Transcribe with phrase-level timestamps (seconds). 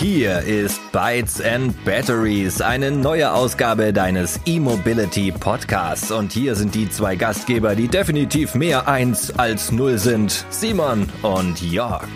[0.00, 6.10] Hier ist Bytes and Batteries, eine neue Ausgabe deines E-Mobility Podcasts.
[6.10, 10.46] Und hier sind die zwei Gastgeber, die definitiv mehr eins als null sind.
[10.48, 12.08] Simon und Jörg.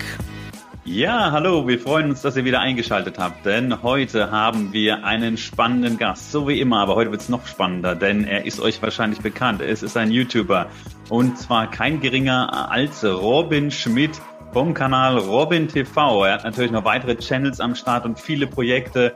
[0.87, 5.37] Ja, hallo, wir freuen uns, dass ihr wieder eingeschaltet habt, denn heute haben wir einen
[5.37, 8.81] spannenden Gast, so wie immer, aber heute wird es noch spannender, denn er ist euch
[8.81, 9.61] wahrscheinlich bekannt.
[9.61, 10.69] Es ist ein YouTuber
[11.11, 14.21] und zwar kein geringer als Robin Schmidt
[14.55, 16.27] vom Kanal Robin TV.
[16.27, 19.13] Er hat natürlich noch weitere Channels am Start und viele Projekte.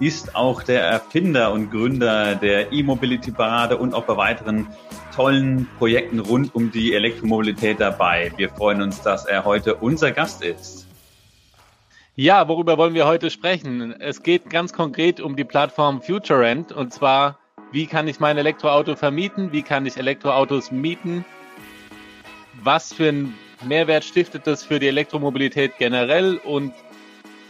[0.00, 4.66] Ist auch der Erfinder und Gründer der E-Mobility Parade und auch bei weiteren
[5.16, 8.32] tollen Projekten rund um die Elektromobilität dabei.
[8.36, 10.86] Wir freuen uns, dass er heute unser Gast ist.
[12.14, 13.98] Ja, worüber wollen wir heute sprechen?
[13.98, 17.38] Es geht ganz konkret um die Plattform FutureRent und zwar,
[17.70, 19.52] wie kann ich mein Elektroauto vermieten?
[19.52, 21.24] Wie kann ich Elektroautos mieten?
[22.62, 23.32] Was für ein
[23.64, 26.72] Mehrwert stiftet das für die Elektromobilität generell und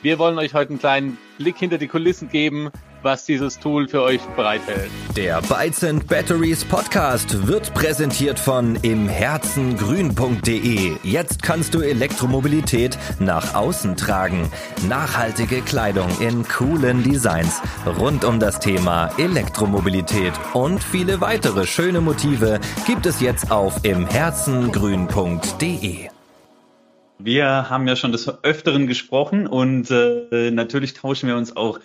[0.03, 2.71] wir wollen euch heute einen kleinen Blick hinter die Kulissen geben,
[3.03, 4.91] was dieses Tool für euch bereithält.
[5.17, 10.97] Der Bytes and Batteries Podcast wird präsentiert von imherzengrün.de.
[11.03, 14.50] Jetzt kannst du Elektromobilität nach außen tragen.
[14.89, 17.61] Nachhaltige Kleidung in coolen Designs
[17.98, 26.08] rund um das Thema Elektromobilität und viele weitere schöne Motive gibt es jetzt auf imherzengrün.de.
[27.19, 31.78] Wir haben ja schon des Öfteren gesprochen und äh, natürlich tauschen wir uns auch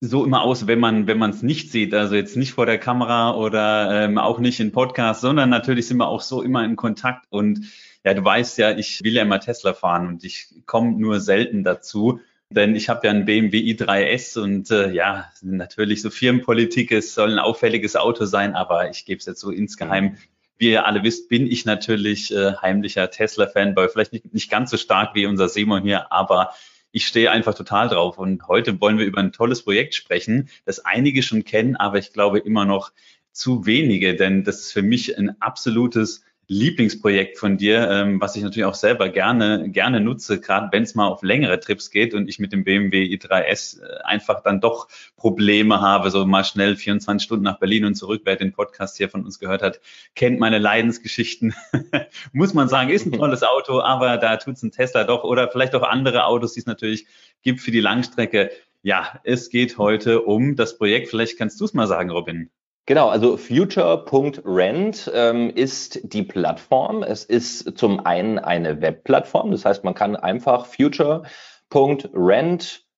[0.00, 2.78] so immer aus, wenn man wenn man es nicht sieht, also jetzt nicht vor der
[2.78, 6.76] Kamera oder ähm, auch nicht in Podcast, sondern natürlich sind wir auch so immer in
[6.76, 7.60] Kontakt und
[8.04, 11.64] ja, du weißt ja, ich will ja immer Tesla fahren und ich komme nur selten
[11.64, 17.14] dazu, denn ich habe ja einen BMW i3S und äh, ja, natürlich so Firmenpolitik, es
[17.14, 20.04] soll ein auffälliges Auto sein, aber ich gebe es jetzt so insgeheim.
[20.04, 20.16] Mhm.
[20.58, 24.76] Wie ihr alle wisst, bin ich natürlich äh, heimlicher Tesla-Fanboy, vielleicht nicht, nicht ganz so
[24.76, 26.52] stark wie unser Simon hier, aber
[26.96, 28.16] ich stehe einfach total drauf.
[28.16, 32.14] Und heute wollen wir über ein tolles Projekt sprechen, das einige schon kennen, aber ich
[32.14, 32.90] glaube immer noch
[33.32, 38.42] zu wenige, denn das ist für mich ein absolutes Lieblingsprojekt von dir, ähm, was ich
[38.44, 42.28] natürlich auch selber gerne, gerne nutze, gerade wenn es mal auf längere Trips geht und
[42.28, 44.86] ich mit dem BMW i3S äh, einfach dann doch
[45.16, 48.22] Probleme habe, so mal schnell 24 Stunden nach Berlin und zurück.
[48.24, 49.80] Wer den Podcast hier von uns gehört hat,
[50.14, 51.52] kennt meine Leidensgeschichten.
[52.32, 55.74] Muss man sagen, ist ein tolles Auto, aber da tut's ein Tesla doch oder vielleicht
[55.74, 57.06] auch andere Autos, die es natürlich
[57.42, 58.50] gibt für die Langstrecke.
[58.82, 61.08] Ja, es geht heute um das Projekt.
[61.08, 62.50] Vielleicht kannst du es mal sagen, Robin.
[62.86, 67.02] Genau, also Future.rent ähm, ist die Plattform.
[67.02, 71.26] Es ist zum einen eine Webplattform, das heißt, man kann einfach Future.rent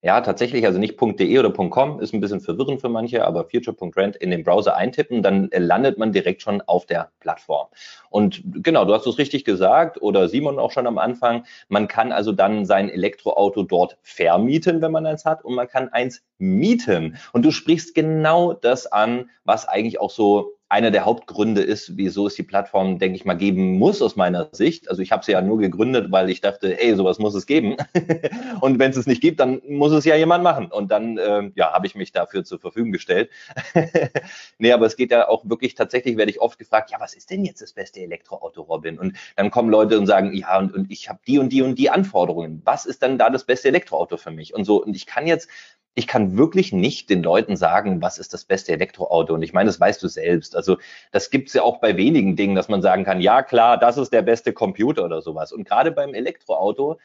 [0.01, 4.15] ja, tatsächlich, also nicht .de oder .com, ist ein bisschen verwirrend für manche, aber future.rent
[4.17, 7.67] in den Browser eintippen, dann landet man direkt schon auf der Plattform.
[8.09, 12.13] Und genau, du hast es richtig gesagt oder Simon auch schon am Anfang, man kann
[12.13, 17.17] also dann sein Elektroauto dort vermieten, wenn man eins hat, und man kann eins mieten.
[17.33, 22.27] Und du sprichst genau das an, was eigentlich auch so einer der Hauptgründe ist, wieso
[22.27, 24.91] es die Plattform, denke ich mal, geben muss aus meiner Sicht.
[24.91, 27.77] Also ich habe sie ja nur gegründet, weil ich dachte, ey, sowas muss es geben.
[28.61, 30.67] und wenn es es nicht gibt, dann muss es ja jemand machen.
[30.67, 33.31] Und dann, äh, ja, habe ich mich dafür zur Verfügung gestellt.
[34.59, 37.31] nee, aber es geht ja auch wirklich, tatsächlich werde ich oft gefragt, ja, was ist
[37.31, 38.99] denn jetzt das beste Elektroauto, Robin?
[38.99, 41.77] Und dann kommen Leute und sagen, ja, und, und ich habe die und die und
[41.77, 42.61] die Anforderungen.
[42.67, 44.53] Was ist dann da das beste Elektroauto für mich?
[44.53, 45.49] Und so, und ich kann jetzt
[45.95, 49.35] ich kann wirklich nicht den Leuten sagen, was ist das beste Elektroauto.
[49.35, 50.55] Und ich meine, das weißt du selbst.
[50.55, 50.79] Also
[51.11, 53.97] das gibt es ja auch bei wenigen Dingen, dass man sagen kann, ja klar, das
[53.99, 55.53] ist der beste Computer oder sowas.
[55.53, 56.99] Und gerade beim Elektroauto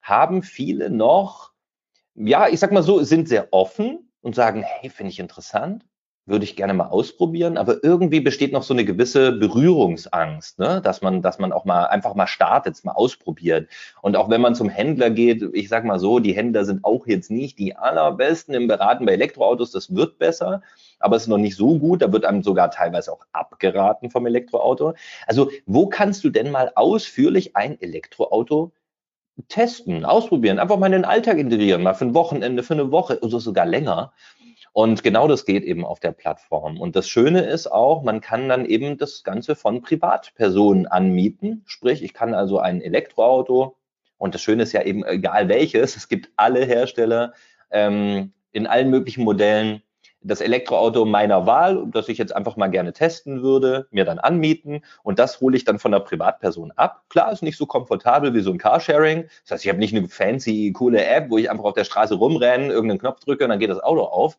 [0.00, 1.52] haben viele noch,
[2.14, 5.84] ja, ich sag mal so, sind sehr offen und sagen, hey, finde ich interessant
[6.28, 10.80] würde ich gerne mal ausprobieren, aber irgendwie besteht noch so eine gewisse Berührungsangst, ne?
[10.82, 13.68] dass man, dass man auch mal einfach mal startet, mal ausprobiert.
[14.02, 17.06] Und auch wenn man zum Händler geht, ich sag mal so, die Händler sind auch
[17.06, 20.62] jetzt nicht die allerbesten im Beraten bei Elektroautos, das wird besser,
[20.98, 24.26] aber es ist noch nicht so gut, da wird einem sogar teilweise auch abgeraten vom
[24.26, 24.94] Elektroauto.
[25.26, 28.72] Also, wo kannst du denn mal ausführlich ein Elektroauto
[29.46, 33.20] testen, ausprobieren, einfach mal in den Alltag integrieren, mal für ein Wochenende, für eine Woche
[33.20, 34.12] oder sogar länger.
[34.72, 36.80] Und genau das geht eben auf der Plattform.
[36.80, 41.62] Und das Schöne ist auch, man kann dann eben das Ganze von Privatpersonen anmieten.
[41.66, 43.78] Sprich, ich kann also ein Elektroauto,
[44.18, 47.32] und das Schöne ist ja eben, egal welches, es gibt alle Hersteller
[47.70, 49.82] ähm, in allen möglichen Modellen,
[50.20, 54.82] das Elektroauto meiner Wahl, das ich jetzt einfach mal gerne testen würde, mir dann anmieten
[55.02, 57.02] und das hole ich dann von der Privatperson ab.
[57.08, 59.28] Klar, ist nicht so komfortabel wie so ein Carsharing.
[59.44, 62.14] Das heißt, ich habe nicht eine fancy, coole App, wo ich einfach auf der Straße
[62.14, 64.36] rumrenne, irgendeinen Knopf drücke und dann geht das Auto auf.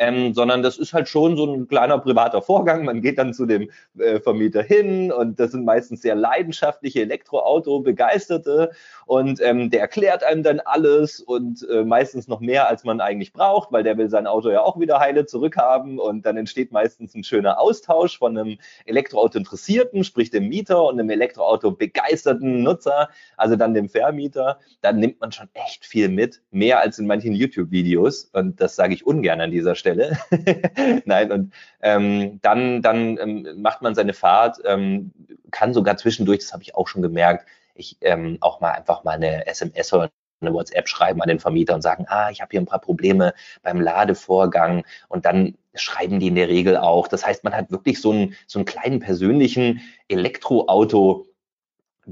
[0.00, 2.86] Ähm, sondern das ist halt schon so ein kleiner privater Vorgang.
[2.86, 8.70] Man geht dann zu dem äh, Vermieter hin und das sind meistens sehr leidenschaftliche Elektroauto-Begeisterte
[9.04, 13.34] und ähm, der erklärt einem dann alles und äh, meistens noch mehr, als man eigentlich
[13.34, 17.14] braucht, weil der will sein Auto ja auch wieder heile zurückhaben und dann entsteht meistens
[17.14, 18.56] ein schöner Austausch von einem
[18.86, 24.60] Elektroauto-Interessierten, sprich dem Mieter und einem Elektroauto-begeisterten Nutzer, also dann dem Vermieter.
[24.80, 28.94] Dann nimmt man schon echt viel mit, mehr als in manchen YouTube-Videos und das sage
[28.94, 29.89] ich ungern an dieser Stelle.
[31.04, 31.52] Nein, und
[31.82, 35.12] ähm, dann, dann ähm, macht man seine Fahrt, ähm,
[35.50, 39.12] kann sogar zwischendurch, das habe ich auch schon gemerkt, ich ähm, auch mal einfach mal
[39.12, 40.10] eine SMS oder
[40.40, 43.34] eine WhatsApp schreiben an den Vermieter und sagen, ah, ich habe hier ein paar Probleme
[43.62, 47.08] beim Ladevorgang und dann schreiben die in der Regel auch.
[47.08, 51.26] Das heißt, man hat wirklich so einen, so einen kleinen persönlichen Elektroauto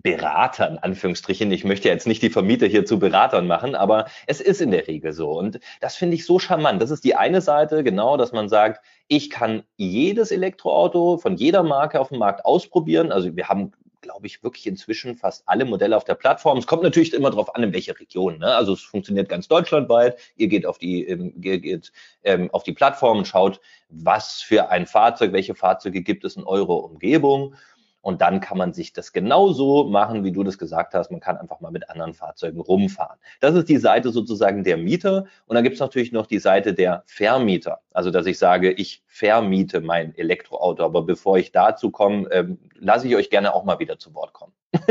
[0.03, 1.51] Berater, in Anführungsstrichen.
[1.51, 4.87] Ich möchte jetzt nicht die Vermieter hier zu Beratern machen, aber es ist in der
[4.87, 5.31] Regel so.
[5.31, 6.81] Und das finde ich so charmant.
[6.81, 11.63] Das ist die eine Seite, genau, dass man sagt, ich kann jedes Elektroauto von jeder
[11.63, 13.13] Marke auf dem Markt ausprobieren.
[13.13, 16.59] Also wir haben glaube ich, wirklich inzwischen fast alle Modelle auf der Plattform.
[16.59, 18.39] Es kommt natürlich immer darauf an, in welche Region.
[18.39, 18.55] Ne?
[18.55, 20.19] Also es funktioniert ganz deutschlandweit.
[20.37, 21.93] Ihr geht auf die, ähm, geht,
[22.25, 26.45] ähm, auf die Plattform und schaut, was für ein Fahrzeug, welche Fahrzeuge gibt es in
[26.45, 27.55] eurer Umgebung.
[28.01, 31.11] Und dann kann man sich das genauso machen, wie du das gesagt hast.
[31.11, 33.19] Man kann einfach mal mit anderen Fahrzeugen rumfahren.
[33.41, 35.27] Das ist die Seite sozusagen der Mieter.
[35.47, 37.81] Und dann gibt es natürlich noch die Seite der Vermieter.
[37.93, 40.85] Also, dass ich sage, ich vermiete mein Elektroauto.
[40.85, 44.33] Aber bevor ich dazu komme, ähm, lasse ich euch gerne auch mal wieder zu Wort
[44.33, 44.53] kommen.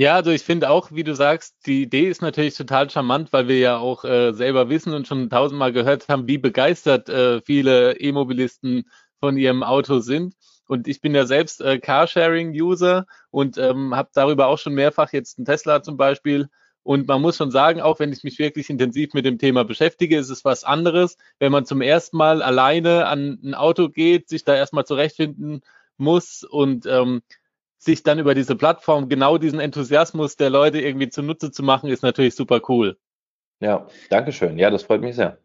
[0.00, 3.48] Ja, also ich finde auch, wie du sagst, die Idee ist natürlich total charmant, weil
[3.48, 7.98] wir ja auch äh, selber wissen und schon tausendmal gehört haben, wie begeistert äh, viele
[7.98, 8.84] E-Mobilisten
[9.18, 10.34] von ihrem Auto sind.
[10.68, 15.38] Und ich bin ja selbst äh, Carsharing-User und ähm, habe darüber auch schon mehrfach jetzt
[15.38, 16.48] einen Tesla zum Beispiel.
[16.82, 20.16] Und man muss schon sagen, auch wenn ich mich wirklich intensiv mit dem Thema beschäftige,
[20.16, 24.44] ist es was anderes, wenn man zum ersten Mal alleine an ein Auto geht, sich
[24.44, 25.62] da erstmal zurechtfinden
[25.96, 27.22] muss und ähm,
[27.78, 32.02] sich dann über diese Plattform genau diesen Enthusiasmus der Leute irgendwie zunutze zu machen, ist
[32.02, 32.98] natürlich super cool.
[33.60, 34.58] Ja, Dankeschön.
[34.58, 35.38] Ja, das freut mich sehr.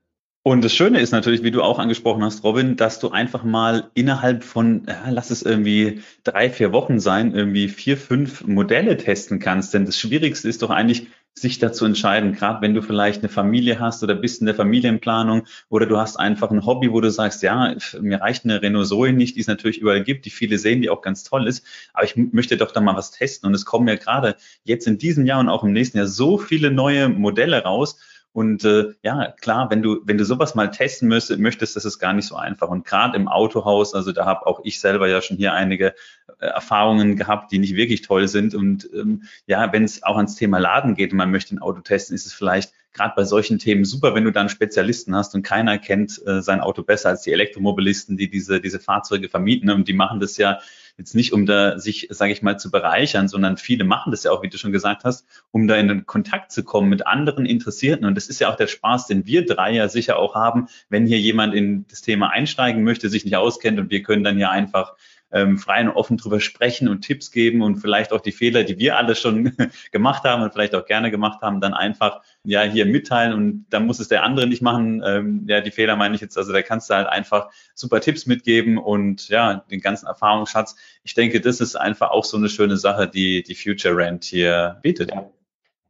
[0.45, 3.89] Und das Schöne ist natürlich, wie du auch angesprochen hast, Robin, dass du einfach mal
[3.93, 9.39] innerhalb von, ja, lass es irgendwie drei, vier Wochen sein, irgendwie vier, fünf Modelle testen
[9.39, 9.73] kannst.
[9.73, 13.79] Denn das Schwierigste ist doch eigentlich, sich dazu entscheiden, gerade wenn du vielleicht eine Familie
[13.79, 17.41] hast oder bist in der Familienplanung oder du hast einfach ein Hobby, wo du sagst,
[17.41, 20.81] ja, mir reicht eine Renault Zoe nicht, die es natürlich überall gibt, die viele sehen,
[20.81, 23.47] die auch ganz toll ist, aber ich möchte doch da mal was testen.
[23.47, 26.37] Und es kommen ja gerade jetzt in diesem Jahr und auch im nächsten Jahr so
[26.37, 27.97] viele neue Modelle raus,
[28.33, 31.99] und äh, ja, klar, wenn du, wenn du sowas mal testen müsst, möchtest, das ist
[31.99, 32.67] gar nicht so einfach.
[32.67, 35.93] Und gerade im Autohaus, also da habe auch ich selber ja schon hier einige
[36.39, 38.55] äh, Erfahrungen gehabt, die nicht wirklich toll sind.
[38.55, 41.81] Und ähm, ja, wenn es auch ans Thema Laden geht und man möchte ein Auto
[41.81, 45.43] testen, ist es vielleicht gerade bei solchen Themen super, wenn du dann Spezialisten hast und
[45.43, 49.69] keiner kennt äh, sein Auto besser als die Elektromobilisten, die diese, diese Fahrzeuge vermieten.
[49.69, 50.59] Und die machen das ja
[50.97, 54.31] jetzt nicht, um da sich, sage ich mal, zu bereichern, sondern viele machen das ja
[54.31, 57.45] auch, wie du schon gesagt hast, um da in den Kontakt zu kommen mit anderen
[57.45, 58.05] Interessierten.
[58.05, 61.07] Und das ist ja auch der Spaß, den wir drei ja sicher auch haben, wenn
[61.07, 64.51] hier jemand in das Thema einsteigen möchte, sich nicht auskennt und wir können dann ja
[64.51, 64.95] einfach
[65.33, 68.77] ähm, frei und offen drüber sprechen und Tipps geben und vielleicht auch die Fehler, die
[68.77, 69.57] wir alle schon
[69.91, 73.85] gemacht haben und vielleicht auch gerne gemacht haben, dann einfach ja hier mitteilen und dann
[73.85, 75.01] muss es der andere nicht machen.
[75.05, 78.25] Ähm, ja, die Fehler meine ich jetzt, also da kannst du halt einfach super Tipps
[78.25, 80.75] mitgeben und ja, den ganzen Erfahrungsschatz.
[81.03, 84.79] Ich denke, das ist einfach auch so eine schöne Sache, die die Future Rent hier
[84.81, 85.11] bietet.
[85.11, 85.29] Ja.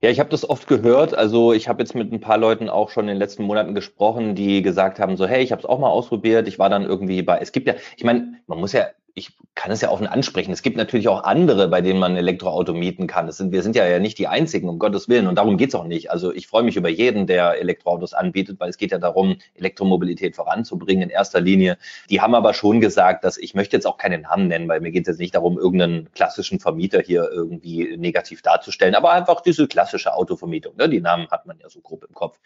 [0.04, 1.14] Ja, ich habe das oft gehört.
[1.16, 4.36] Also ich habe jetzt mit ein paar Leuten auch schon in den letzten Monaten gesprochen,
[4.36, 6.46] die gesagt haben, so hey, ich habe es auch mal ausprobiert.
[6.50, 9.72] Ich war dann irgendwie bei, es gibt ja, ich meine, man muss ja ich kann
[9.72, 10.52] es ja offen ansprechen.
[10.52, 13.32] Es gibt natürlich auch andere, bei denen man Elektroauto mieten kann.
[13.32, 15.28] Sind, wir sind ja, ja nicht die Einzigen, um Gottes Willen.
[15.28, 16.10] Und darum geht's auch nicht.
[16.10, 20.36] Also ich freue mich über jeden, der Elektroautos anbietet, weil es geht ja darum, Elektromobilität
[20.36, 21.78] voranzubringen in erster Linie.
[22.10, 24.92] Die haben aber schon gesagt, dass ich möchte jetzt auch keinen Namen nennen, weil mir
[24.92, 29.68] geht es jetzt nicht darum, irgendeinen klassischen Vermieter hier irgendwie negativ darzustellen, aber einfach diese
[29.68, 30.76] klassische Autovermietung.
[30.76, 30.90] Ne?
[30.90, 32.40] Die Namen hat man ja so grob im Kopf.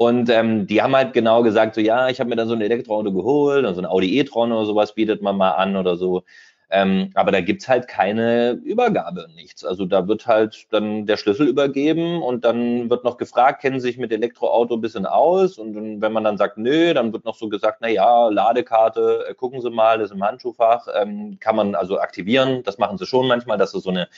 [0.00, 2.62] Und ähm, die haben halt genau gesagt, so ja, ich habe mir dann so ein
[2.62, 6.24] Elektroauto geholt und so ein Audi e-tron oder sowas bietet man mal an oder so.
[6.70, 9.62] Ähm, aber da gibt's halt keine Übergabe, nichts.
[9.62, 13.88] Also da wird halt dann der Schlüssel übergeben und dann wird noch gefragt, kennen Sie
[13.88, 15.58] sich mit Elektroauto ein bisschen aus?
[15.58, 19.34] Und wenn man dann sagt, nö, dann wird noch so gesagt, na ja, Ladekarte, äh,
[19.34, 22.62] gucken Sie mal, ist im Handschuhfach, ähm, kann man also aktivieren.
[22.62, 24.08] Das machen sie schon manchmal, dass sie so eine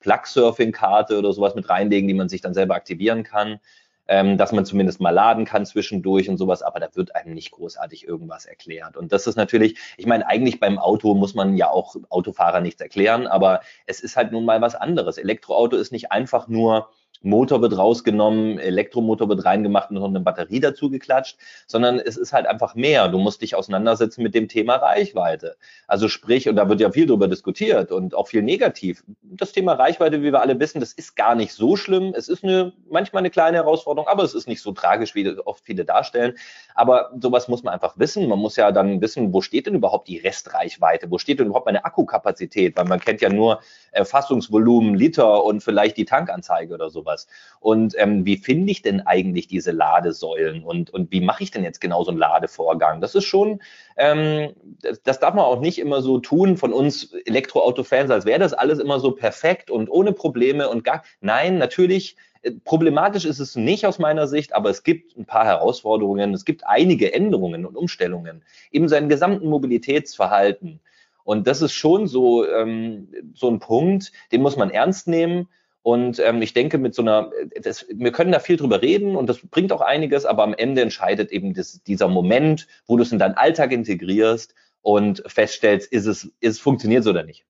[0.00, 3.60] Plug-Surfing-Karte oder sowas mit reinlegen, die man sich dann selber aktivieren kann
[4.08, 7.52] ähm, dass man zumindest mal laden kann zwischendurch und sowas, aber da wird einem nicht
[7.52, 8.96] großartig irgendwas erklärt.
[8.96, 12.80] Und das ist natürlich, ich meine, eigentlich beim Auto muss man ja auch Autofahrer nichts
[12.80, 15.18] erklären, aber es ist halt nun mal was anderes.
[15.18, 16.88] Elektroauto ist nicht einfach nur
[17.24, 22.32] Motor wird rausgenommen, Elektromotor wird reingemacht und noch eine Batterie dazu geklatscht, sondern es ist
[22.32, 23.08] halt einfach mehr.
[23.08, 25.56] Du musst dich auseinandersetzen mit dem Thema Reichweite.
[25.86, 29.04] Also sprich, und da wird ja viel drüber diskutiert und auch viel negativ.
[29.22, 32.14] Das Thema Reichweite, wie wir alle wissen, das ist gar nicht so schlimm.
[32.16, 35.64] Es ist eine, manchmal eine kleine Herausforderung, aber es ist nicht so tragisch, wie oft
[35.64, 36.34] viele darstellen.
[36.74, 38.28] Aber sowas muss man einfach wissen.
[38.28, 41.10] Man muss ja dann wissen, wo steht denn überhaupt die Restreichweite?
[41.10, 42.76] Wo steht denn überhaupt meine Akkukapazität?
[42.76, 43.60] Weil man kennt ja nur
[43.92, 47.11] Erfassungsvolumen, Liter und vielleicht die Tankanzeige oder sowas.
[47.60, 51.64] Und ähm, wie finde ich denn eigentlich diese Ladesäulen und, und wie mache ich denn
[51.64, 53.00] jetzt genau so einen Ladevorgang?
[53.00, 53.60] Das ist schon,
[53.96, 58.40] ähm, das, das darf man auch nicht immer so tun von uns Elektroauto-Fans, als wäre
[58.40, 61.02] das alles immer so perfekt und ohne Probleme und gar.
[61.20, 65.44] Nein, natürlich äh, Problematisch ist es nicht aus meiner Sicht, aber es gibt ein paar
[65.44, 66.34] Herausforderungen.
[66.34, 68.42] Es gibt einige Änderungen und Umstellungen.
[68.70, 70.80] Eben sein gesamten Mobilitätsverhalten.
[71.24, 75.48] Und das ist schon so, ähm, so ein Punkt, den muss man ernst nehmen.
[75.82, 79.28] Und ähm, ich denke, mit so einer, das, wir können da viel drüber reden und
[79.28, 83.10] das bringt auch einiges, aber am Ende entscheidet eben das, dieser Moment, wo du es
[83.10, 87.44] in deinen Alltag integrierst und feststellst, ist es, ist es funktioniert oder nicht.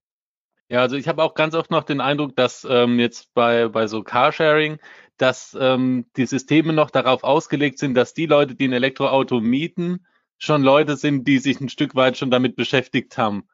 [0.71, 3.87] Ja, also ich habe auch ganz oft noch den Eindruck, dass ähm, jetzt bei, bei
[3.87, 4.79] so Carsharing,
[5.19, 10.07] dass ähm, die Systeme noch darauf ausgelegt sind, dass die Leute, die ein Elektroauto mieten,
[10.39, 13.47] schon Leute sind, die sich ein Stück weit schon damit beschäftigt haben.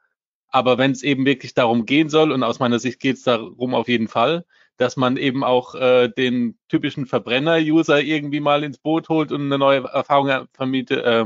[0.49, 3.75] Aber wenn es eben wirklich darum gehen soll, und aus meiner Sicht geht es darum
[3.75, 4.47] auf jeden Fall,
[4.78, 9.58] dass man eben auch äh, den typischen Verbrenner-User irgendwie mal ins Boot holt und eine
[9.58, 11.25] neue Erfahrung vermiete, äh,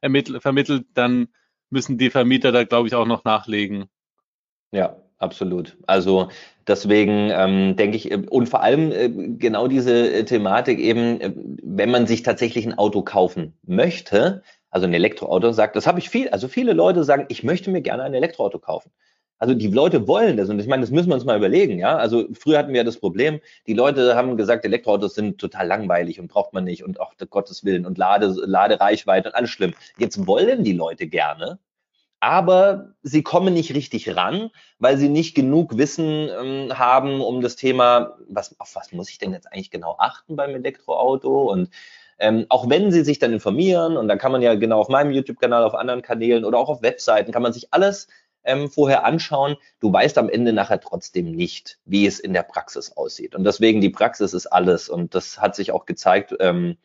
[0.00, 1.28] ermittelt, vermittelt, dann
[1.70, 3.86] müssen die Vermieter da, glaube ich, auch noch nachlegen.
[4.72, 5.76] Ja, absolut.
[5.86, 6.28] Also
[6.66, 11.32] deswegen ähm, denke ich, äh, und vor allem äh, genau diese äh, Thematik eben, äh,
[11.62, 16.10] wenn man sich tatsächlich ein Auto kaufen möchte, also ein Elektroauto, sagt, das habe ich
[16.10, 18.90] viel, also viele Leute sagen, ich möchte mir gerne ein Elektroauto kaufen.
[19.38, 21.96] Also die Leute wollen das und ich meine, das müssen wir uns mal überlegen, ja.
[21.96, 26.28] Also früher hatten wir das Problem, die Leute haben gesagt, Elektroautos sind total langweilig und
[26.28, 29.74] braucht man nicht und auch Gottes Willen und Lade, Ladereichweite und alles schlimm.
[29.96, 31.58] Jetzt wollen die Leute gerne,
[32.20, 37.54] aber sie kommen nicht richtig ran, weil sie nicht genug Wissen ähm, haben um das
[37.56, 41.70] Thema, was, auf was muss ich denn jetzt eigentlich genau achten beim Elektroauto und
[42.20, 45.12] ähm, auch wenn sie sich dann informieren, und da kann man ja genau auf meinem
[45.12, 48.08] YouTube-Kanal, auf anderen Kanälen oder auch auf Webseiten, kann man sich alles
[48.48, 49.56] ähm, vorher anschauen.
[49.80, 53.34] Du weißt am Ende nachher trotzdem nicht, wie es in der Praxis aussieht.
[53.34, 54.88] Und deswegen die Praxis ist alles.
[54.88, 56.76] Und das hat sich auch gezeigt, ähm,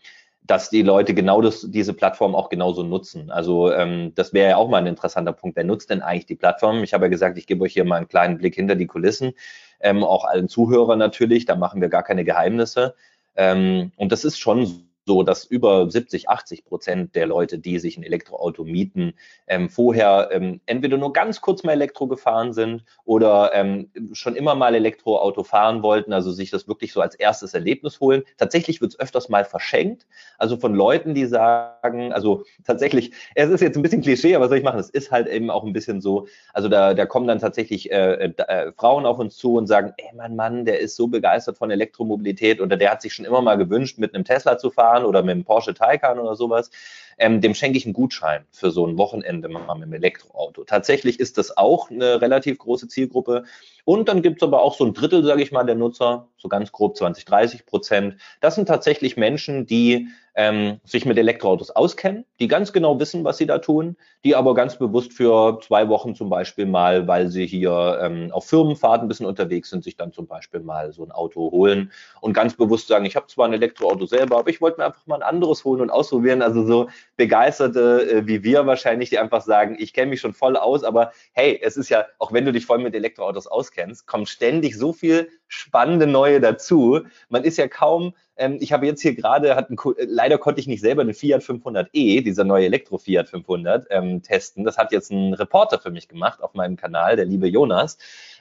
[0.45, 3.31] dass die Leute genau das, diese Plattform auch genauso nutzen.
[3.31, 5.55] Also ähm, das wäre ja auch mal ein interessanter Punkt.
[5.55, 6.83] Wer nutzt denn eigentlich die Plattform?
[6.83, 9.33] Ich habe ja gesagt, ich gebe euch hier mal einen kleinen Blick hinter die Kulissen.
[9.79, 12.95] Ähm, auch allen Zuhörern natürlich, da machen wir gar keine Geheimnisse.
[13.35, 17.97] Ähm, und das ist schon so dass über 70, 80 Prozent der Leute, die sich
[17.97, 19.13] ein Elektroauto mieten,
[19.47, 24.55] ähm, vorher ähm, entweder nur ganz kurz mal Elektro gefahren sind oder ähm, schon immer
[24.55, 28.23] mal Elektroauto fahren wollten, also sich das wirklich so als erstes Erlebnis holen.
[28.37, 30.07] Tatsächlich wird es öfters mal verschenkt,
[30.37, 34.57] also von Leuten, die sagen, also tatsächlich, es ist jetzt ein bisschen Klischee, aber soll
[34.57, 34.79] ich machen?
[34.79, 38.31] Es ist halt eben auch ein bisschen so, also da, da kommen dann tatsächlich äh,
[38.37, 41.71] äh, Frauen auf uns zu und sagen, ey, mein Mann, der ist so begeistert von
[41.71, 45.05] Elektromobilität oder der hat sich schon immer mal gewünscht, mit einem Tesla zu fahren fahren
[45.05, 46.69] oder mit dem Porsche Taycan oder sowas,
[47.17, 50.63] ähm, dem schenke ich einen Gutschein für so ein Wochenende mal mit dem Elektroauto.
[50.63, 53.43] Tatsächlich ist das auch eine relativ große Zielgruppe.
[53.85, 56.47] Und dann gibt es aber auch so ein Drittel, sage ich mal, der Nutzer, so
[56.47, 58.17] ganz grob 20, 30 Prozent.
[58.39, 63.37] Das sind tatsächlich Menschen, die ähm, sich mit Elektroautos auskennen, die ganz genau wissen, was
[63.37, 67.45] sie da tun, die aber ganz bewusst für zwei Wochen zum Beispiel mal, weil sie
[67.45, 71.11] hier ähm, auf Firmenfahrten ein bisschen unterwegs sind, sich dann zum Beispiel mal so ein
[71.11, 71.91] Auto holen
[72.21, 75.05] und ganz bewusst sagen, ich habe zwar ein Elektroauto selber, aber ich wollte mir einfach
[75.05, 76.41] mal ein anderes holen und ausprobieren.
[76.41, 80.57] Also so Begeisterte äh, wie wir wahrscheinlich, die einfach sagen, ich kenne mich schon voll
[80.57, 84.29] aus, aber hey, es ist ja, auch wenn du dich voll mit Elektroautos auskennst, kommt
[84.29, 87.01] ständig so viel spannende neue dazu.
[87.29, 90.81] Man ist ja kaum, ähm, ich habe jetzt hier gerade, ein, leider konnte ich nicht
[90.81, 94.63] selber den Fiat 500e, dieser neue Elektro Fiat 500, ähm, testen.
[94.63, 97.97] Das hat jetzt ein Reporter für mich gemacht auf meinem Kanal, der liebe Jonas.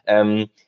[0.07, 0.62] Ähm, äh,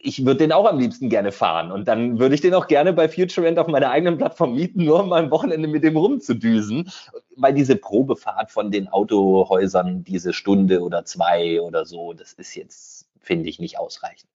[0.00, 2.92] ich würde den auch am liebsten gerne fahren und dann würde ich den auch gerne
[2.92, 6.90] bei FutureEnd auf meiner eigenen Plattform mieten, nur um mal am Wochenende mit dem rumzudüsen,
[7.36, 13.06] weil diese Probefahrt von den Autohäusern, diese Stunde oder zwei oder so, das ist jetzt,
[13.20, 14.28] finde ich, nicht ausreichend.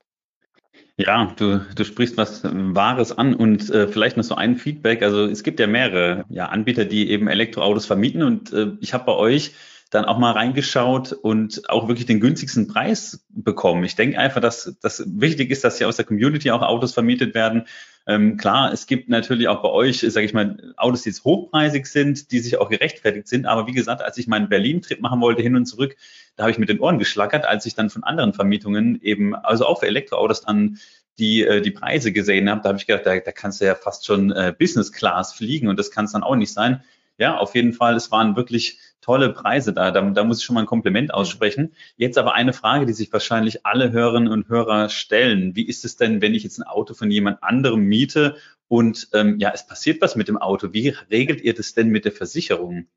[0.96, 5.03] Ja, du, du sprichst was Wahres an und äh, vielleicht noch so ein Feedback.
[5.03, 9.06] Also es gibt ja mehrere ja, Anbieter, die eben Elektroautos vermieten und äh, ich habe
[9.06, 9.53] bei euch
[9.89, 13.84] dann auch mal reingeschaut und auch wirklich den günstigsten Preis bekommen.
[13.84, 17.36] Ich denke einfach, dass das wichtig ist, dass hier aus der Community auch Autos vermietet
[17.36, 17.65] werden.
[18.06, 21.86] Ähm, klar, es gibt natürlich auch bei euch, sage ich mal, Autos, die jetzt hochpreisig
[21.86, 23.46] sind, die sich auch gerechtfertigt sind.
[23.46, 25.96] Aber wie gesagt, als ich meinen Berlin-Trip machen wollte, hin und zurück,
[26.36, 29.65] da habe ich mit den Ohren geschlackert, als ich dann von anderen Vermietungen eben, also
[29.65, 30.77] auch für Elektroautos dann
[31.20, 33.75] die, äh, die Preise gesehen habe, da habe ich gedacht, da, da kannst du ja
[33.75, 36.84] fast schon äh, Business Class fliegen und das kann es dann auch nicht sein.
[37.17, 39.89] Ja, auf jeden Fall, es waren wirklich tolle Preise da.
[39.91, 40.01] da.
[40.01, 41.73] Da muss ich schon mal ein Kompliment aussprechen.
[41.95, 45.55] Jetzt aber eine Frage, die sich wahrscheinlich alle Hörerinnen und Hörer stellen.
[45.55, 48.35] Wie ist es denn, wenn ich jetzt ein Auto von jemand anderem miete
[48.67, 50.73] und ähm, ja, es passiert was mit dem Auto?
[50.73, 52.87] Wie regelt ihr das denn mit der Versicherung?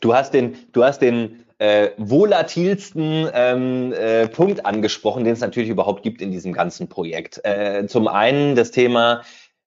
[0.00, 5.68] Du hast den, du hast den äh, volatilsten ähm, äh, Punkt angesprochen, den es natürlich
[5.68, 7.44] überhaupt gibt in diesem ganzen Projekt.
[7.44, 9.22] Äh, zum einen das Thema,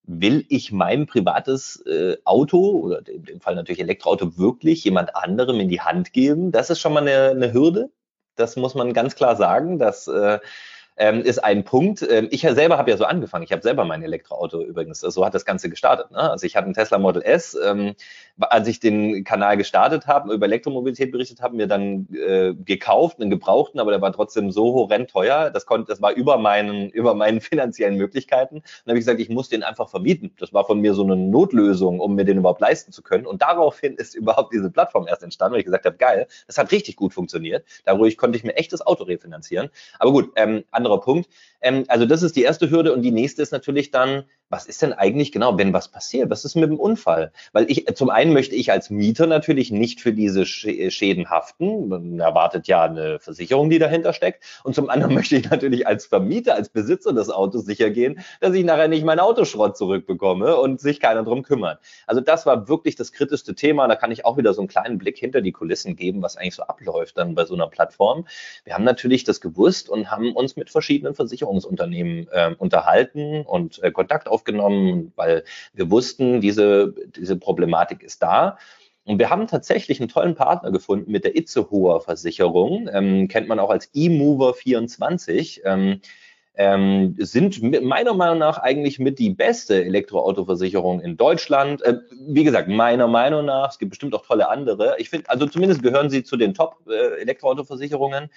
[0.06, 5.60] will ich mein privates äh, Auto oder in dem Fall natürlich Elektroauto wirklich jemand anderem
[5.60, 6.52] in die Hand geben?
[6.52, 7.90] Das ist schon mal eine, eine Hürde.
[8.36, 9.80] Das muss man ganz klar sagen.
[9.80, 10.40] dass äh,
[10.98, 12.06] ähm, ist ein Punkt.
[12.08, 13.44] Ähm, ich selber habe ja so angefangen.
[13.44, 15.00] Ich habe selber mein Elektroauto übrigens.
[15.00, 16.12] So hat das Ganze gestartet.
[16.12, 16.20] Ne?
[16.20, 17.58] Also ich hatte einen Tesla Model S.
[17.64, 17.96] Ähm,
[18.40, 23.30] als ich den Kanal gestartet habe, über Elektromobilität berichtet habe, mir dann äh, gekauft, einen
[23.30, 25.52] gebrauchten, aber der war trotzdem so horrend teuer.
[25.52, 28.58] Das konnte, das war über meinen, über meinen finanziellen Möglichkeiten.
[28.58, 30.34] Und dann habe ich gesagt, ich muss den einfach vermieten.
[30.40, 33.26] Das war von mir so eine Notlösung, um mir den überhaupt leisten zu können.
[33.26, 36.72] Und daraufhin ist überhaupt diese Plattform erst entstanden, weil ich gesagt habe, geil, das hat
[36.72, 37.66] richtig gut funktioniert.
[37.86, 39.70] Dadurch konnte ich mir echtes Auto refinanzieren.
[40.00, 41.30] Aber gut, ähm, anderer Punkt.
[41.62, 44.84] Ähm, also das ist die erste Hürde und die nächste ist natürlich dann, was ist
[44.84, 46.30] denn eigentlich genau, wenn was passiert?
[46.30, 47.32] Was ist mit dem Unfall?
[47.54, 51.88] Weil ich, zum einen möchte ich als Mieter natürlich nicht für diese Schäden haften.
[51.88, 54.44] Man erwartet ja eine Versicherung, die dahinter steckt.
[54.64, 58.54] Und zum anderen möchte ich natürlich als Vermieter, als Besitzer des Autos sicher gehen, dass
[58.54, 61.80] ich nachher nicht meinen Autoschrott zurückbekomme und sich keiner drum kümmert.
[62.06, 63.88] Also das war wirklich das kritischste Thema.
[63.88, 66.56] Da kann ich auch wieder so einen kleinen Blick hinter die Kulissen geben, was eigentlich
[66.56, 68.28] so abläuft dann bei so einer Plattform.
[68.66, 73.92] Wir haben natürlich das gewusst und haben uns mit verschiedenen Versicherungsunternehmen äh, unterhalten und äh,
[73.92, 78.58] Kontakt aufgenommen, weil wir wussten, diese, diese Problematik ist da.
[79.06, 83.60] Und wir haben tatsächlich einen tollen Partner gefunden mit der Itzehoer Versicherung, ähm, kennt man
[83.60, 85.62] auch als eMover24.
[85.66, 86.02] Ähm,
[86.56, 91.82] ähm, sind meiner Meinung nach eigentlich mit die beste Elektroautoversicherung in Deutschland.
[91.82, 94.96] Äh, wie gesagt, meiner Meinung nach, es gibt bestimmt auch tolle andere.
[95.00, 98.26] Ich finde, also zumindest gehören sie zu den Top-Elektroautoversicherungen.
[98.26, 98.28] Äh,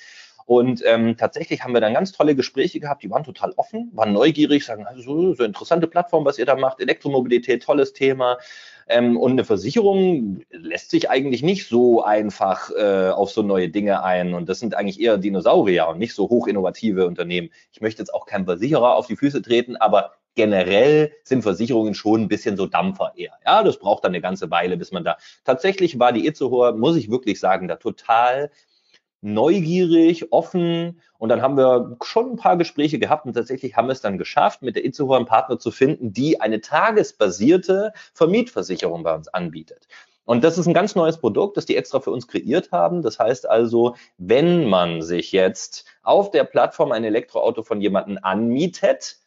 [0.47, 4.12] und ähm, tatsächlich haben wir dann ganz tolle Gespräche gehabt, die waren total offen, waren
[4.12, 8.39] neugierig, sagen, also so interessante Plattform, was ihr da macht, Elektromobilität, tolles Thema.
[8.89, 14.04] Ähm, und eine Versicherung lässt sich eigentlich nicht so einfach äh, auf so neue Dinge
[14.04, 14.35] ein.
[14.35, 17.50] Und das sind eigentlich eher Dinosaurier und nicht so hochinnovative Unternehmen.
[17.73, 22.23] Ich möchte jetzt auch keinem Versicherer auf die Füße treten, aber generell sind Versicherungen schon
[22.23, 23.32] ein bisschen so Dampfer eher.
[23.45, 25.17] Ja, das braucht dann eine ganze Weile, bis man da.
[25.45, 28.52] Tatsächlich war die Itzehoer, muss ich wirklich sagen, da total
[29.26, 33.93] neugierig, offen und dann haben wir schon ein paar Gespräche gehabt und tatsächlich haben wir
[33.93, 39.15] es dann geschafft, mit der Itzehoer einen Partner zu finden, die eine tagesbasierte Vermietversicherung bei
[39.15, 39.89] uns anbietet.
[40.25, 43.02] Und das ist ein ganz neues Produkt, das die extra für uns kreiert haben.
[43.02, 49.19] Das heißt also, wenn man sich jetzt auf der Plattform ein Elektroauto von jemandem anmietet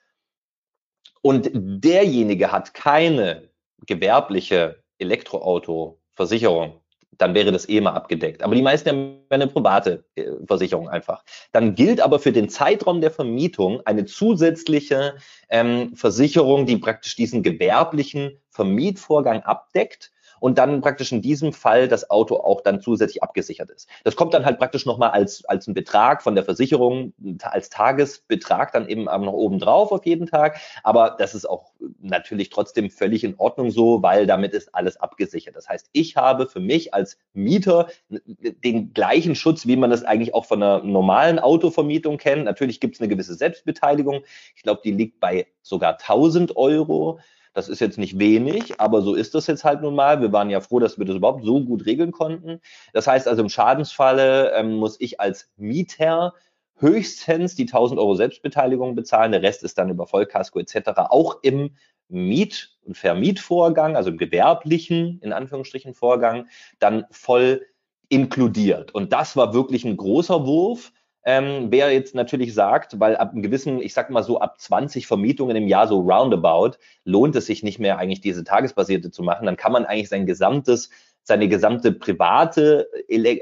[1.22, 3.50] und derjenige hat keine
[3.86, 6.82] gewerbliche Elektroautoversicherung,
[7.20, 8.42] dann wäre das eh mal abgedeckt.
[8.42, 11.24] Aber die meisten haben eine private äh, Versicherung einfach.
[11.52, 15.18] Dann gilt aber für den Zeitraum der Vermietung eine zusätzliche
[15.50, 22.10] ähm, Versicherung, die praktisch diesen gewerblichen Vermietvorgang abdeckt und dann praktisch in diesem Fall das
[22.10, 23.88] Auto auch dann zusätzlich abgesichert ist.
[24.04, 28.72] Das kommt dann halt praktisch nochmal als, als ein Betrag von der Versicherung, als Tagesbetrag
[28.72, 30.60] dann eben noch oben drauf auf jeden Tag.
[30.84, 31.72] Aber das ist auch
[32.02, 35.56] natürlich trotzdem völlig in Ordnung so, weil damit ist alles abgesichert.
[35.56, 40.34] Das heißt, ich habe für mich als Mieter den gleichen Schutz, wie man das eigentlich
[40.34, 42.46] auch von einer normalen Autovermietung kennt.
[42.46, 44.24] Natürlich gibt es eine gewisse Selbstbeteiligung.
[44.56, 47.20] Ich glaube, die liegt bei sogar 1000 Euro.
[47.54, 50.22] Das ist jetzt nicht wenig, aber so ist das jetzt halt nun mal.
[50.22, 52.62] Wir waren ja froh, dass wir das überhaupt so gut regeln konnten.
[52.94, 56.34] Das heißt also, im Schadensfalle ähm, muss ich als Mieter
[56.76, 59.32] höchstens die 1000 Euro Selbstbeteiligung bezahlen.
[59.32, 60.92] Der Rest ist dann über Vollkasko etc.
[61.10, 61.72] auch im
[62.08, 66.48] Miet- und Vermietvorgang, also im gewerblichen, in Anführungsstrichen, Vorgang,
[66.80, 67.66] dann voll
[68.10, 68.94] inkludiert.
[68.94, 70.92] Und das war wirklich ein großer Wurf.
[71.32, 75.06] Ähm, wer jetzt natürlich sagt, weil ab einem gewissen, ich sag mal so ab 20
[75.06, 79.46] Vermietungen im Jahr so roundabout, lohnt es sich nicht mehr eigentlich diese tagesbasierte zu machen,
[79.46, 80.90] dann kann man eigentlich sein gesamtes
[81.22, 82.90] seine gesamte private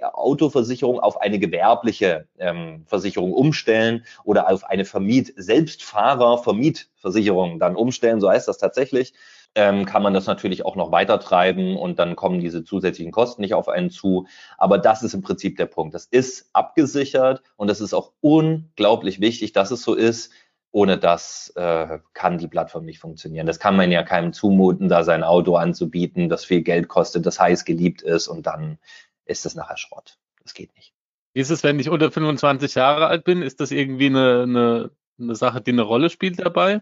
[0.01, 8.19] Autoversicherung auf eine gewerbliche ähm, Versicherung umstellen oder auf eine Vermiet Selbstfahrer Vermietversicherung dann umstellen,
[8.19, 9.13] so heißt das tatsächlich
[9.57, 13.41] ähm, kann man das natürlich auch noch weiter treiben und dann kommen diese zusätzlichen Kosten
[13.41, 14.27] nicht auf einen zu.
[14.57, 15.93] Aber das ist im Prinzip der Punkt.
[15.93, 20.31] Das ist abgesichert und es ist auch unglaublich wichtig, dass es so ist.
[20.71, 23.47] Ohne das äh, kann die Plattform nicht funktionieren.
[23.47, 27.39] Das kann man ja keinem zumuten, da sein Auto anzubieten, das viel Geld kostet, das
[27.39, 28.77] heiß geliebt ist und dann
[29.25, 30.17] ist es nachher Schrott.
[30.43, 30.93] Das geht nicht.
[31.33, 33.41] Wie ist es, wenn ich unter 25 Jahre alt bin?
[33.41, 36.81] Ist das irgendwie eine, eine eine Sache, die eine Rolle spielt dabei?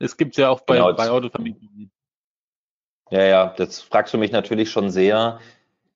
[0.00, 1.90] Es gibt ja auch bei, genau, bei Autovermietungen.
[3.14, 5.38] Ja, ja, das fragst du mich natürlich schon sehr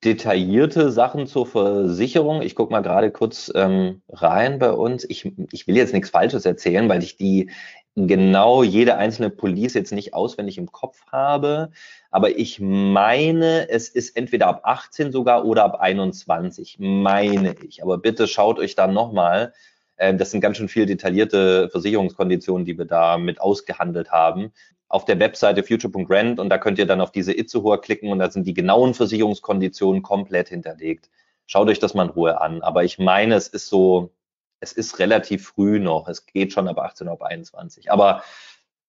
[0.04, 2.42] detaillierte Sachen zur Versicherung.
[2.42, 5.02] Ich gucke mal gerade kurz ähm, rein bei uns.
[5.11, 7.50] Ich, ich will jetzt nichts Falsches erzählen, weil ich die
[7.96, 11.72] genau jede einzelne Police jetzt nicht auswendig im Kopf habe.
[12.12, 17.83] Aber ich meine, es ist entweder ab 18 sogar oder ab 21, meine ich.
[17.83, 19.54] Aber bitte schaut euch dann nochmal.
[19.96, 24.52] Äh, das sind ganz schön viel detaillierte Versicherungskonditionen, die wir da mit ausgehandelt haben
[24.88, 28.31] auf der Webseite future.rent und da könnt ihr dann auf diese Itzehoer klicken und da
[28.31, 31.11] sind die genauen Versicherungskonditionen komplett hinterlegt.
[31.46, 32.62] Schaut euch das mal in Ruhe an.
[32.62, 34.12] Aber ich meine, es ist so,
[34.61, 36.09] es ist relativ früh noch.
[36.09, 37.90] Es geht schon ab 18 ab 21.
[37.92, 38.22] Aber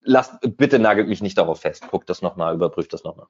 [0.02, 1.88] lasst, bitte nagelt mich nicht darauf fest.
[1.90, 3.28] Guckt das nochmal, überprüft das nochmal.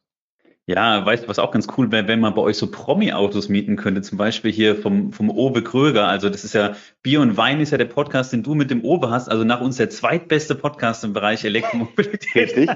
[0.70, 3.76] Ja, weißt du, was auch ganz cool wäre, wenn man bei euch so Promi-Autos mieten
[3.76, 6.08] könnte, zum Beispiel hier vom, vom Owe Kröger.
[6.08, 8.86] Also das ist ja, Bier und Wein ist ja der Podcast, den du mit dem
[8.86, 9.30] Owe hast.
[9.30, 12.56] Also nach uns der zweitbeste Podcast im Bereich Elektromobilität.
[12.56, 12.70] Richtig,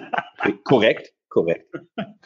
[0.63, 1.67] korrekt, korrekt.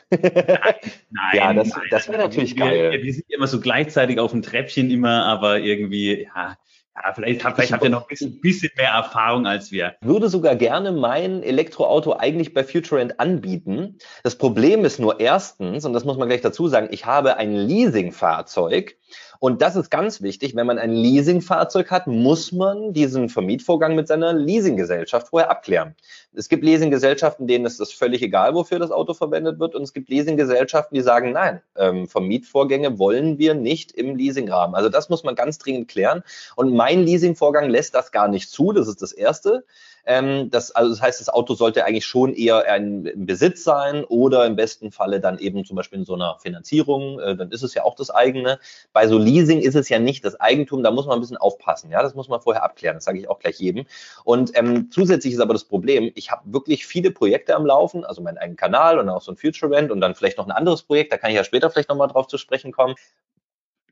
[0.10, 3.03] nein, ja, das, das wäre natürlich wir, geil.
[3.03, 6.56] Wir sind immer so gleichzeitig auf dem Treppchen immer, aber irgendwie, ja,
[7.03, 9.95] ja, vielleicht, habt, vielleicht habt ihr noch ein bisschen, bisschen, mehr Erfahrung als wir.
[10.01, 13.97] Würde sogar gerne mein Elektroauto eigentlich bei FutureEnd anbieten.
[14.23, 17.53] Das Problem ist nur erstens, und das muss man gleich dazu sagen, ich habe ein
[17.53, 18.95] Leasingfahrzeug
[19.39, 20.56] und das ist ganz wichtig.
[20.56, 25.95] Wenn man ein Leasingfahrzeug hat, muss man diesen Vermietvorgang mit seiner Leasinggesellschaft vorher abklären.
[26.34, 29.76] Es gibt Leasinggesellschaften, denen ist das völlig egal, wofür das Auto verwendet wird.
[29.76, 34.76] Und es gibt Leasinggesellschaften, die sagen, nein, ähm, Vermietvorgänge wollen wir nicht im Leasingrahmen.
[34.76, 36.23] Also das muss man ganz dringend klären.
[36.56, 38.71] Und mein Leasingvorgang lässt das gar nicht zu.
[38.71, 39.65] Das ist das Erste.
[40.08, 44.06] Ähm, das, also das heißt, das Auto sollte eigentlich schon eher ein, im Besitz sein
[44.06, 47.20] oder im besten Falle dann eben zum Beispiel in so einer Finanzierung.
[47.20, 48.60] Äh, dann ist es ja auch das eigene.
[48.93, 50.82] Bei so Leasing ist es ja nicht das Eigentum.
[50.82, 51.91] Da muss man ein bisschen aufpassen.
[51.91, 52.96] Ja, das muss man vorher abklären.
[52.96, 53.86] Das sage ich auch gleich jedem.
[54.24, 58.22] Und ähm, zusätzlich ist aber das Problem, ich habe wirklich viele Projekte am Laufen, also
[58.22, 60.84] meinen eigenen Kanal und auch so ein Future Rent und dann vielleicht noch ein anderes
[60.84, 61.12] Projekt.
[61.12, 62.96] Da kann ich ja später vielleicht nochmal drauf zu sprechen kommen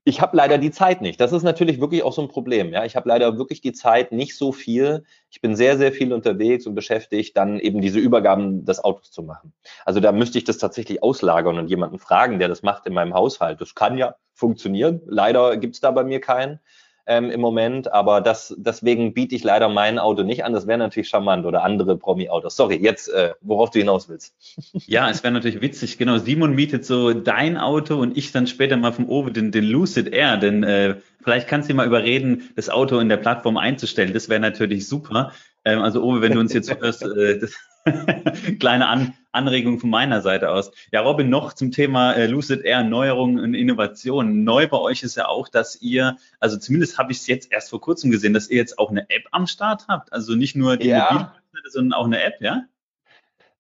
[0.07, 1.19] ich habe leider die Zeit nicht.
[1.19, 2.71] Das ist natürlich wirklich auch so ein Problem.
[2.71, 5.03] Ja, ich habe leider wirklich die Zeit nicht so viel.
[5.31, 9.23] Ich bin sehr, sehr viel unterwegs und beschäftigt, dann eben diese Übergaben des Autos zu
[9.23, 9.51] machen.
[9.83, 13.15] Also da müsste ich das tatsächlich auslagern und jemanden fragen, der das macht in meinem
[13.15, 13.59] Haushalt.
[13.61, 15.01] Das kann ja funktionieren.
[15.07, 16.59] Leider gibt es da bei mir keinen
[17.07, 20.53] ähm, im Moment, aber das, deswegen biete ich leider mein Auto nicht an.
[20.53, 22.55] Das wäre natürlich charmant oder andere Promi-Autos.
[22.55, 24.33] Sorry, jetzt, äh, worauf du hinaus willst.
[24.87, 25.97] Ja, es wäre natürlich witzig.
[25.97, 29.63] Genau, Simon mietet so dein Auto und ich dann später mal vom Owe den, den
[29.63, 34.13] Lucid Air, denn äh, vielleicht kannst du mal überreden, das Auto in der Plattform einzustellen.
[34.13, 35.31] Das wäre natürlich super.
[35.63, 37.55] Ähm, also Owe, wenn du uns jetzt hörst, äh, das,
[38.59, 40.71] Kleine An Anregung von meiner Seite aus.
[40.91, 44.43] Ja, Robin, noch zum Thema äh, Lucid Air, Neuerungen und Innovationen.
[44.43, 47.69] Neu bei euch ist ja auch, dass ihr, also zumindest habe ich es jetzt erst
[47.69, 50.11] vor kurzem gesehen, dass ihr jetzt auch eine App am Start habt.
[50.11, 51.11] Also nicht nur die ja.
[51.11, 52.63] Mobilseite, sondern auch eine App, ja?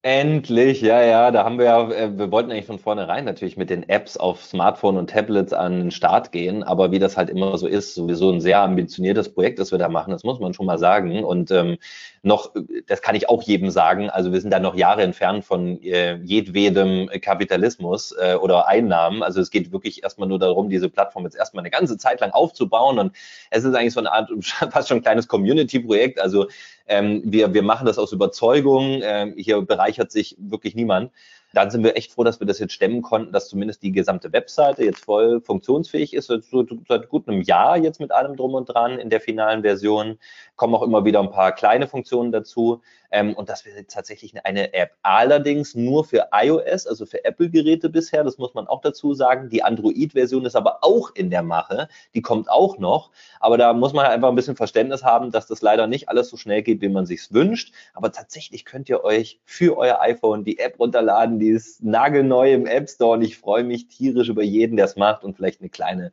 [0.07, 3.71] Endlich, ja, ja, da haben wir ja, äh, wir wollten eigentlich von vornherein natürlich mit
[3.71, 7.57] den Apps auf Smartphone und Tablets an den Start gehen, aber wie das halt immer
[7.57, 10.67] so ist, sowieso ein sehr ambitioniertes Projekt, das wir da machen, das muss man schon
[10.67, 11.23] mal sagen.
[11.23, 11.77] Und ähm,
[12.21, 12.53] noch,
[12.85, 16.17] das kann ich auch jedem sagen, also wir sind da noch Jahre entfernt von äh,
[16.17, 19.23] jedwedem Kapitalismus äh, oder Einnahmen.
[19.23, 22.29] Also es geht wirklich erstmal nur darum, diese Plattform jetzt erstmal eine ganze Zeit lang
[22.29, 22.99] aufzubauen.
[22.99, 23.15] Und
[23.49, 24.29] es ist eigentlich so eine Art,
[24.69, 26.21] fast schon ein kleines Community-Projekt.
[26.21, 26.45] Also
[26.87, 29.01] ähm, wir, wir machen das aus Überzeugung.
[29.03, 31.11] Ähm, hier bereichert sich wirklich niemand
[31.55, 34.33] dann sind wir echt froh, dass wir das jetzt stemmen konnten, dass zumindest die gesamte
[34.33, 36.27] Webseite jetzt voll funktionsfähig ist.
[36.27, 36.43] Seit,
[36.87, 40.19] seit gut einem Jahr jetzt mit allem drum und dran in der finalen Version.
[40.57, 42.81] Kommen auch immer wieder ein paar kleine Funktionen dazu.
[43.15, 44.91] Ähm, und das wäre tatsächlich eine App.
[45.01, 48.25] Allerdings nur für iOS, also für Apple-Geräte bisher.
[48.25, 49.47] Das muss man auch dazu sagen.
[49.49, 51.87] Die Android-Version ist aber auch in der Mache.
[52.13, 53.11] Die kommt auch noch.
[53.39, 56.27] Aber da muss man halt einfach ein bisschen Verständnis haben, dass das leider nicht alles
[56.29, 57.73] so schnell geht, wie man sich wünscht.
[57.93, 62.65] Aber tatsächlich könnt ihr euch für euer iPhone die App runterladen, die ist nagelneu im
[62.65, 65.69] App Store und ich freue mich tierisch über jeden, der es macht und vielleicht eine
[65.69, 66.11] kleine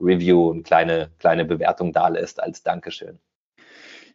[0.00, 3.20] Review und kleine, kleine Bewertung da lässt als Dankeschön.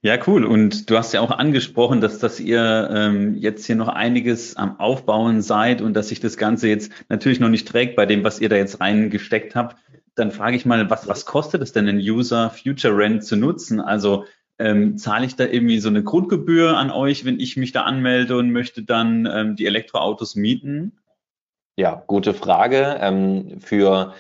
[0.05, 0.45] Ja, cool.
[0.45, 4.79] Und du hast ja auch angesprochen, dass, dass ihr ähm, jetzt hier noch einiges am
[4.79, 8.39] Aufbauen seid und dass sich das Ganze jetzt natürlich noch nicht trägt bei dem, was
[8.39, 9.77] ihr da jetzt reingesteckt habt.
[10.13, 13.79] Dann frage ich mal, was, was kostet es denn, einen User Future Rent zu nutzen?
[13.79, 14.25] Also
[14.59, 18.37] ähm, zahle ich da irgendwie so eine Grundgebühr an euch, wenn ich mich da anmelde
[18.37, 20.99] und möchte dann ähm, die Elektroautos mieten?
[21.77, 22.97] Ja, gute Frage.
[23.01, 24.13] Ähm, für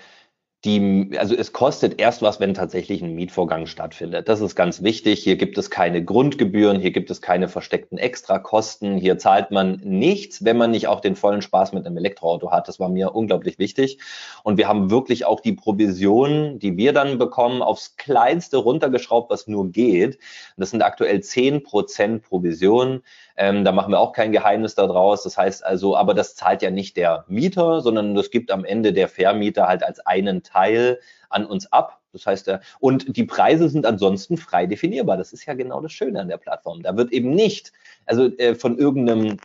[0.65, 4.27] die, also es kostet erst was, wenn tatsächlich ein Mietvorgang stattfindet.
[4.27, 5.21] Das ist ganz wichtig.
[5.21, 8.97] Hier gibt es keine Grundgebühren, hier gibt es keine versteckten Extrakosten.
[8.97, 12.67] Hier zahlt man nichts, wenn man nicht auch den vollen Spaß mit einem Elektroauto hat.
[12.67, 13.99] Das war mir unglaublich wichtig.
[14.43, 19.45] Und wir haben wirklich auch die Provision, die wir dann bekommen, aufs Kleinste runtergeschraubt, was
[19.47, 20.17] nur geht.
[20.57, 23.03] Das sind aktuell zehn Prozent Provision.
[23.37, 25.23] Ähm, da machen wir auch kein Geheimnis daraus.
[25.23, 28.93] Das heißt also, aber das zahlt ja nicht der Mieter, sondern das gibt am Ende
[28.93, 30.54] der Vermieter halt als einen Teil
[31.29, 32.01] an uns ab.
[32.13, 35.17] Das heißt, äh, und die Preise sind ansonsten frei definierbar.
[35.17, 36.81] Das ist ja genau das Schöne an der Plattform.
[36.81, 37.71] Da wird eben nicht,
[38.05, 39.37] also äh, von irgendeinem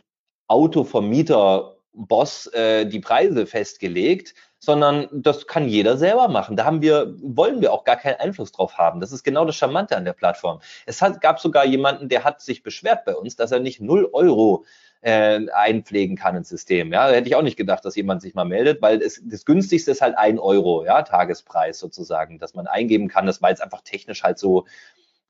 [0.47, 6.55] Autovermieter Boss äh, die Preise festgelegt, sondern das kann jeder selber machen.
[6.55, 9.01] Da haben wir, wollen wir auch gar keinen Einfluss drauf haben.
[9.01, 10.61] Das ist genau das Charmante an der Plattform.
[10.85, 14.09] Es hat, gab sogar jemanden, der hat sich beschwert bei uns, dass er nicht 0
[14.13, 14.65] Euro
[15.01, 16.93] äh, einpflegen kann ins System.
[16.93, 19.45] Ja, da hätte ich auch nicht gedacht, dass jemand sich mal meldet, weil es, das
[19.45, 23.25] günstigste ist halt ein Euro, ja, Tagespreis sozusagen, dass man eingeben kann.
[23.25, 24.65] Das war jetzt einfach technisch halt so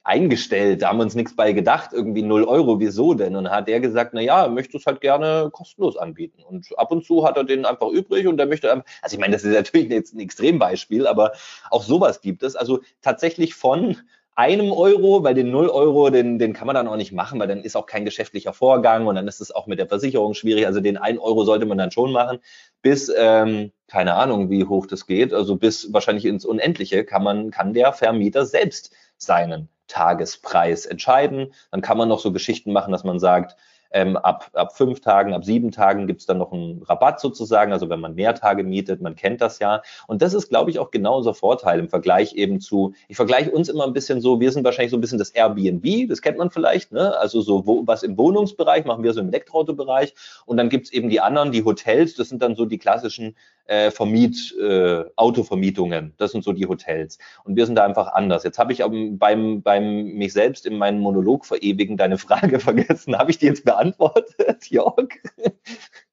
[0.03, 0.81] eingestellt.
[0.81, 3.35] Da haben wir uns nichts bei gedacht, irgendwie 0 Euro, wieso denn?
[3.35, 6.43] Und dann hat er gesagt, na ja, er möchte es halt gerne kostenlos anbieten.
[6.43, 9.19] Und ab und zu hat er den einfach übrig und der möchte einfach, also ich
[9.19, 11.33] meine, das ist natürlich jetzt ein Extrembeispiel, aber
[11.69, 12.55] auch sowas gibt es.
[12.55, 13.97] Also tatsächlich von
[14.35, 17.47] einem Euro, weil den 0 Euro, den, den kann man dann auch nicht machen, weil
[17.47, 20.65] dann ist auch kein geschäftlicher Vorgang und dann ist es auch mit der Versicherung schwierig.
[20.65, 22.39] Also den 1 Euro sollte man dann schon machen.
[22.81, 27.51] Bis, ähm, keine Ahnung, wie hoch das geht, also bis wahrscheinlich ins Unendliche kann man,
[27.51, 31.53] kann der Vermieter selbst seinen Tagespreis entscheiden.
[31.71, 33.57] Dann kann man noch so Geschichten machen, dass man sagt,
[33.91, 37.73] ähm, ab, ab fünf Tagen, ab sieben Tagen gibt es dann noch einen Rabatt sozusagen,
[37.73, 39.81] also wenn man mehr Tage mietet, man kennt das ja.
[40.07, 43.51] Und das ist, glaube ich, auch genau unser Vorteil im Vergleich eben zu, ich vergleiche
[43.51, 46.37] uns immer ein bisschen so, wir sind wahrscheinlich so ein bisschen das Airbnb, das kennt
[46.37, 47.17] man vielleicht, ne?
[47.17, 50.13] also so wo, was im Wohnungsbereich, machen wir so im Elektroautobereich.
[50.45, 53.35] Und dann gibt es eben die anderen, die Hotels, das sind dann so die klassischen
[53.65, 56.13] äh, Vermiet, äh, Autovermietungen.
[56.17, 57.17] Das sind so die Hotels.
[57.45, 58.43] Und wir sind da einfach anders.
[58.43, 58.83] Jetzt habe ich
[59.17, 63.17] beim, beim mich selbst in meinen Monolog verewigen deine Frage vergessen.
[63.17, 63.80] Habe ich die jetzt beantwortet,
[64.69, 65.09] Jörg?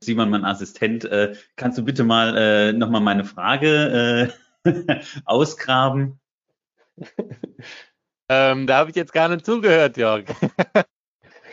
[0.01, 4.33] Simon, mein Assistent, äh, kannst du bitte mal äh, nochmal meine Frage
[4.65, 6.21] äh, ausgraben?
[8.29, 10.25] ähm, da habe ich jetzt gar nicht zugehört, Jörg.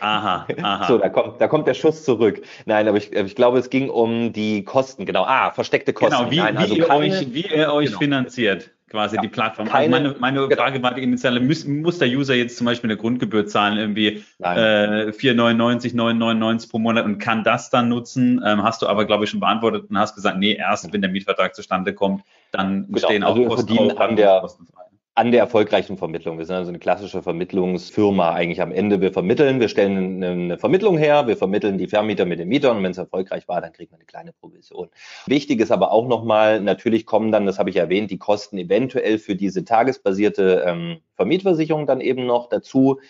[0.00, 0.86] Aha, aha.
[0.86, 2.42] So, da kommt, da kommt der Schuss zurück.
[2.66, 5.24] Nein, aber ich, ich glaube, es ging um die Kosten, genau.
[5.24, 6.16] Ah, versteckte Kosten.
[6.16, 7.98] Genau, wie, Nein, also wie, ihr, keine, euch, wie ihr euch genau.
[7.98, 9.66] finanziert, quasi ja, die Plattform.
[9.66, 10.62] Also keine, also meine, meine genau.
[10.62, 14.22] Frage war die initiale, muss, muss der User jetzt zum Beispiel eine Grundgebühr zahlen, irgendwie
[14.38, 18.40] äh, 4,99, 9,99 pro Monat und kann das dann nutzen?
[18.44, 21.10] Ähm, hast du aber, glaube ich, schon beantwortet und hast gesagt, nee, erst wenn der
[21.10, 22.22] Mietvertrag zustande kommt,
[22.52, 22.98] dann genau.
[22.98, 24.85] stehen also auch Kosten auf, an der, kostenfrei
[25.16, 26.36] an der erfolgreichen Vermittlung.
[26.36, 29.00] Wir sind also eine klassische Vermittlungsfirma eigentlich am Ende.
[29.00, 32.82] Wir vermitteln, wir stellen eine Vermittlung her, wir vermitteln die Vermieter mit den Mietern und
[32.82, 34.90] wenn es erfolgreich war, dann kriegt man eine kleine Provision.
[35.24, 39.18] Wichtig ist aber auch nochmal, natürlich kommen dann, das habe ich erwähnt, die Kosten eventuell
[39.18, 43.00] für diese tagesbasierte ähm, Vermietversicherung dann eben noch dazu.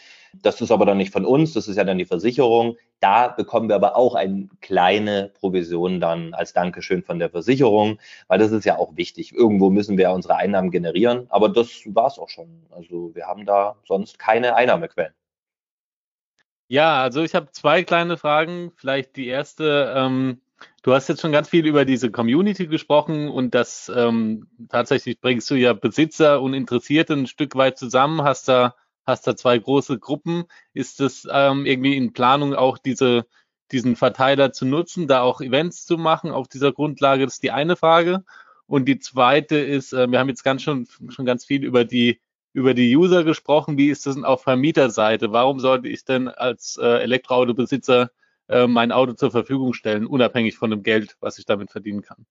[0.42, 2.76] Das ist aber dann nicht von uns, das ist ja dann die Versicherung.
[3.00, 8.38] Da bekommen wir aber auch eine kleine Provision dann als Dankeschön von der Versicherung, weil
[8.38, 9.34] das ist ja auch wichtig.
[9.34, 12.66] Irgendwo müssen wir unsere Einnahmen generieren, aber das war es auch schon.
[12.70, 15.12] Also wir haben da sonst keine Einnahmequellen.
[16.68, 18.72] Ja, also ich habe zwei kleine Fragen.
[18.76, 19.92] Vielleicht die erste.
[19.96, 20.40] Ähm,
[20.82, 25.50] du hast jetzt schon ganz viel über diese Community gesprochen und das ähm, tatsächlich bringst
[25.50, 28.74] du ja Besitzer und Interessierte ein Stück weit zusammen, hast da
[29.06, 30.44] hast da zwei große Gruppen.
[30.74, 33.26] Ist es ähm, irgendwie in Planung auch diese,
[33.72, 37.24] diesen Verteiler zu nutzen, da auch Events zu machen auf dieser Grundlage?
[37.24, 38.24] Das ist die eine Frage.
[38.66, 42.20] Und die zweite ist, äh, wir haben jetzt ganz schon, schon ganz viel über die,
[42.52, 43.78] über die User gesprochen.
[43.78, 45.32] Wie ist das denn auf Vermieterseite?
[45.32, 48.10] Warum sollte ich denn als äh, Elektroautobesitzer
[48.48, 52.26] äh, mein Auto zur Verfügung stellen, unabhängig von dem Geld, was ich damit verdienen kann?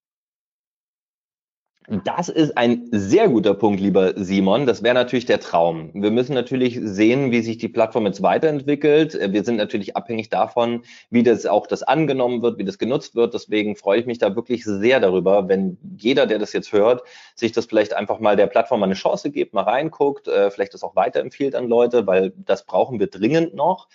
[1.87, 4.65] Das ist ein sehr guter Punkt, lieber Simon.
[4.65, 5.91] Das wäre natürlich der Traum.
[5.93, 9.17] Wir müssen natürlich sehen, wie sich die Plattform jetzt weiterentwickelt.
[9.31, 13.35] Wir sind natürlich abhängig davon, wie das auch das angenommen wird, wie das genutzt wird.
[13.35, 17.03] Deswegen freue ich mich da wirklich sehr darüber, wenn jeder, der das jetzt hört,
[17.35, 20.83] sich das vielleicht einfach mal der Plattform eine Chance gibt, mal reinguckt, äh, vielleicht das
[20.83, 23.87] auch weiterempfiehlt an Leute, weil das brauchen wir dringend noch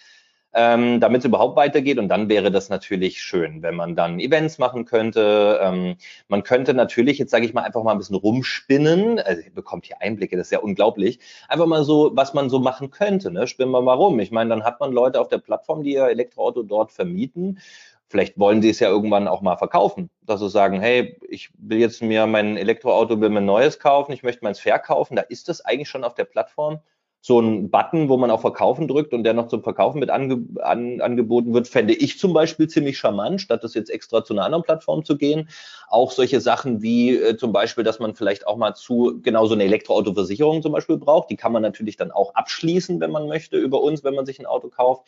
[0.52, 1.98] ähm, damit es überhaupt weitergeht.
[1.98, 5.60] Und dann wäre das natürlich schön, wenn man dann Events machen könnte.
[5.62, 5.96] Ähm,
[6.28, 9.18] man könnte natürlich, jetzt sage ich mal, einfach mal ein bisschen rumspinnen.
[9.18, 11.20] Also ihr bekommt hier Einblicke, das ist ja unglaublich.
[11.48, 13.30] Einfach mal so, was man so machen könnte.
[13.30, 13.46] Ne?
[13.46, 14.18] Spinnen wir mal rum.
[14.20, 17.60] Ich meine, dann hat man Leute auf der Plattform, die ihr Elektroauto dort vermieten.
[18.08, 21.78] Vielleicht wollen sie es ja irgendwann auch mal verkaufen, dass sie sagen, hey, ich will
[21.78, 25.14] jetzt mir mein Elektroauto, will mir ein neues kaufen, ich möchte meins verkaufen.
[25.14, 26.80] Da ist das eigentlich schon auf der Plattform
[27.22, 30.42] so ein Button, wo man auf Verkaufen drückt und der noch zum Verkaufen mit ange
[30.62, 34.44] an, angeboten wird, fände ich zum Beispiel ziemlich charmant, statt das jetzt extra zu einer
[34.44, 35.48] anderen Plattform zu gehen.
[35.88, 39.54] Auch solche Sachen wie äh, zum Beispiel, dass man vielleicht auch mal zu genau so
[39.54, 41.28] eine Elektroautoversicherung zum Beispiel braucht.
[41.28, 44.38] Die kann man natürlich dann auch abschließen, wenn man möchte, über uns, wenn man sich
[44.38, 45.06] ein Auto kauft.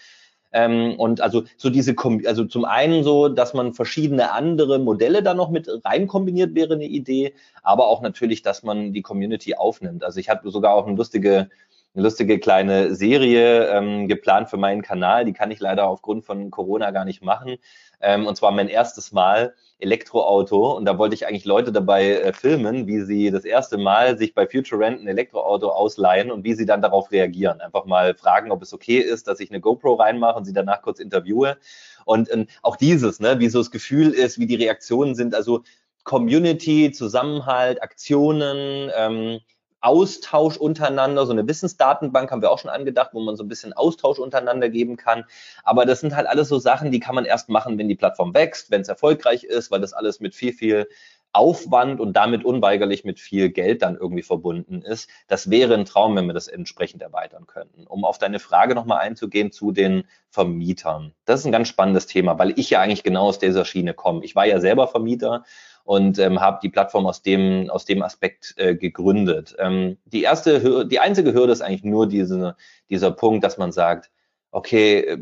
[0.52, 1.94] Ähm, und also so diese,
[2.26, 6.74] also zum einen so, dass man verschiedene andere Modelle da noch mit rein kombiniert wäre
[6.74, 10.04] eine Idee, aber auch natürlich, dass man die Community aufnimmt.
[10.04, 11.48] Also ich habe sogar auch eine lustige
[11.94, 15.24] eine lustige kleine Serie ähm, geplant für meinen Kanal.
[15.24, 17.56] Die kann ich leider aufgrund von Corona gar nicht machen.
[18.00, 20.74] Ähm, und zwar mein erstes Mal Elektroauto.
[20.74, 24.34] Und da wollte ich eigentlich Leute dabei äh, filmen, wie sie das erste Mal sich
[24.34, 27.60] bei Future Rent ein Elektroauto ausleihen und wie sie dann darauf reagieren.
[27.60, 30.80] Einfach mal fragen, ob es okay ist, dass ich eine GoPro reinmache und sie danach
[30.80, 31.58] kurz interviewe.
[32.06, 35.34] Und, und auch dieses, ne, wie so das Gefühl ist, wie die Reaktionen sind.
[35.34, 35.62] Also
[36.04, 39.40] Community, Zusammenhalt, Aktionen, ähm,
[39.82, 43.72] Austausch untereinander, so eine Wissensdatenbank haben wir auch schon angedacht, wo man so ein bisschen
[43.72, 45.24] Austausch untereinander geben kann.
[45.64, 48.32] Aber das sind halt alles so Sachen, die kann man erst machen, wenn die Plattform
[48.32, 50.86] wächst, wenn es erfolgreich ist, weil das alles mit viel, viel
[51.34, 55.08] Aufwand und damit unweigerlich mit viel Geld dann irgendwie verbunden ist.
[55.28, 57.86] Das wäre ein Traum, wenn wir das entsprechend erweitern könnten.
[57.86, 61.14] Um auf deine Frage nochmal einzugehen zu den Vermietern.
[61.24, 64.24] Das ist ein ganz spannendes Thema, weil ich ja eigentlich genau aus dieser Schiene komme.
[64.24, 65.44] Ich war ja selber Vermieter
[65.84, 69.56] und ähm, habe die Plattform aus dem, aus dem Aspekt äh, gegründet.
[69.58, 72.56] Ähm, die erste, Hürde, die einzige Hürde ist eigentlich nur diese,
[72.90, 74.10] dieser Punkt, dass man sagt,
[74.50, 75.18] okay, äh,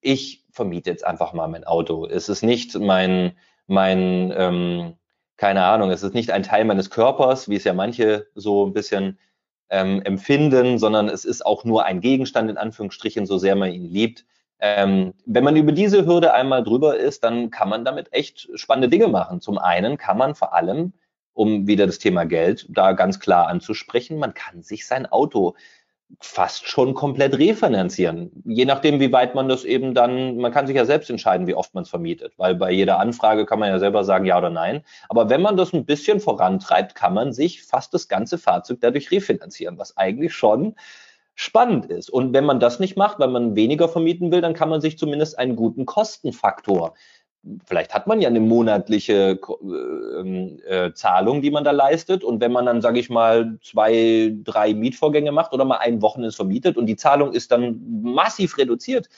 [0.00, 2.06] ich vermiete jetzt einfach mal mein Auto.
[2.06, 3.32] Es ist nicht mein,
[3.66, 4.94] mein, ähm,
[5.36, 8.72] keine Ahnung, es ist nicht ein Teil meines Körpers, wie es ja manche so ein
[8.72, 9.18] bisschen
[9.70, 13.84] ähm, empfinden, sondern es ist auch nur ein Gegenstand in Anführungsstrichen, so sehr man ihn
[13.84, 14.24] liebt.
[14.60, 18.88] Ähm, wenn man über diese Hürde einmal drüber ist, dann kann man damit echt spannende
[18.88, 19.40] Dinge machen.
[19.40, 20.92] Zum einen kann man vor allem,
[21.32, 25.54] um wieder das Thema Geld da ganz klar anzusprechen, man kann sich sein Auto
[26.20, 28.30] fast schon komplett refinanzieren.
[28.44, 31.54] Je nachdem, wie weit man das eben dann, man kann sich ja selbst entscheiden, wie
[31.54, 34.50] oft man es vermietet, weil bei jeder Anfrage kann man ja selber sagen, ja oder
[34.50, 34.82] nein.
[35.08, 39.10] Aber wenn man das ein bisschen vorantreibt, kann man sich fast das ganze Fahrzeug dadurch
[39.10, 40.76] refinanzieren, was eigentlich schon
[41.34, 42.10] spannend ist.
[42.10, 44.98] Und wenn man das nicht macht, weil man weniger vermieten will, dann kann man sich
[44.98, 46.94] zumindest einen guten Kostenfaktor
[47.66, 52.24] vielleicht hat man ja eine monatliche äh, ähm, äh, Zahlung, die man da leistet.
[52.24, 56.34] Und wenn man dann, sage ich mal, zwei, drei Mietvorgänge macht oder mal ein Wochenende
[56.34, 59.08] vermietet und die Zahlung ist dann massiv reduziert,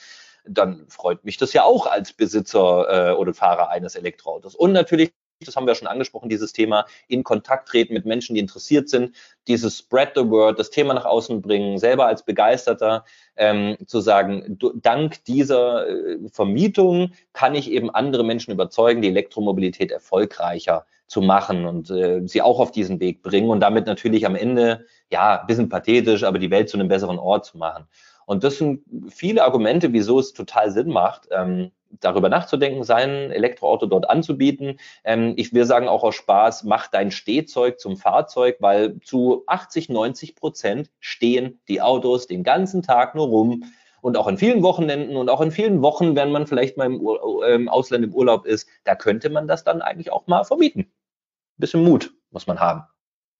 [0.45, 4.55] dann freut mich das ja auch als Besitzer äh, oder Fahrer eines Elektroautos.
[4.55, 5.11] Und natürlich
[5.45, 9.15] das haben wir schon angesprochen, dieses Thema in Kontakt treten mit Menschen, die interessiert sind,
[9.47, 14.57] dieses Spread the Word, das Thema nach außen bringen, selber als Begeisterter ähm, zu sagen,
[14.57, 21.21] du, dank dieser äh, Vermietung kann ich eben andere Menschen überzeugen, die Elektromobilität erfolgreicher zu
[21.21, 25.39] machen und äh, sie auch auf diesen Weg bringen und damit natürlich am Ende, ja,
[25.39, 27.87] ein bisschen pathetisch, aber die Welt zu einem besseren Ort zu machen.
[28.25, 33.85] Und das sind viele Argumente, wieso es total Sinn macht, ähm, darüber nachzudenken, sein Elektroauto
[33.85, 34.79] dort anzubieten.
[35.03, 39.89] Ähm, ich will sagen auch aus Spaß, mach dein Stehzeug zum Fahrzeug, weil zu 80,
[39.89, 43.63] 90 Prozent stehen die Autos den ganzen Tag nur rum.
[44.01, 47.01] Und auch in vielen Wochenenden und auch in vielen Wochen, wenn man vielleicht mal im,
[47.01, 50.81] Ur äh, Ausland im Urlaub ist, da könnte man das dann eigentlich auch mal vermieten.
[50.83, 52.83] Ein bisschen Mut muss man haben.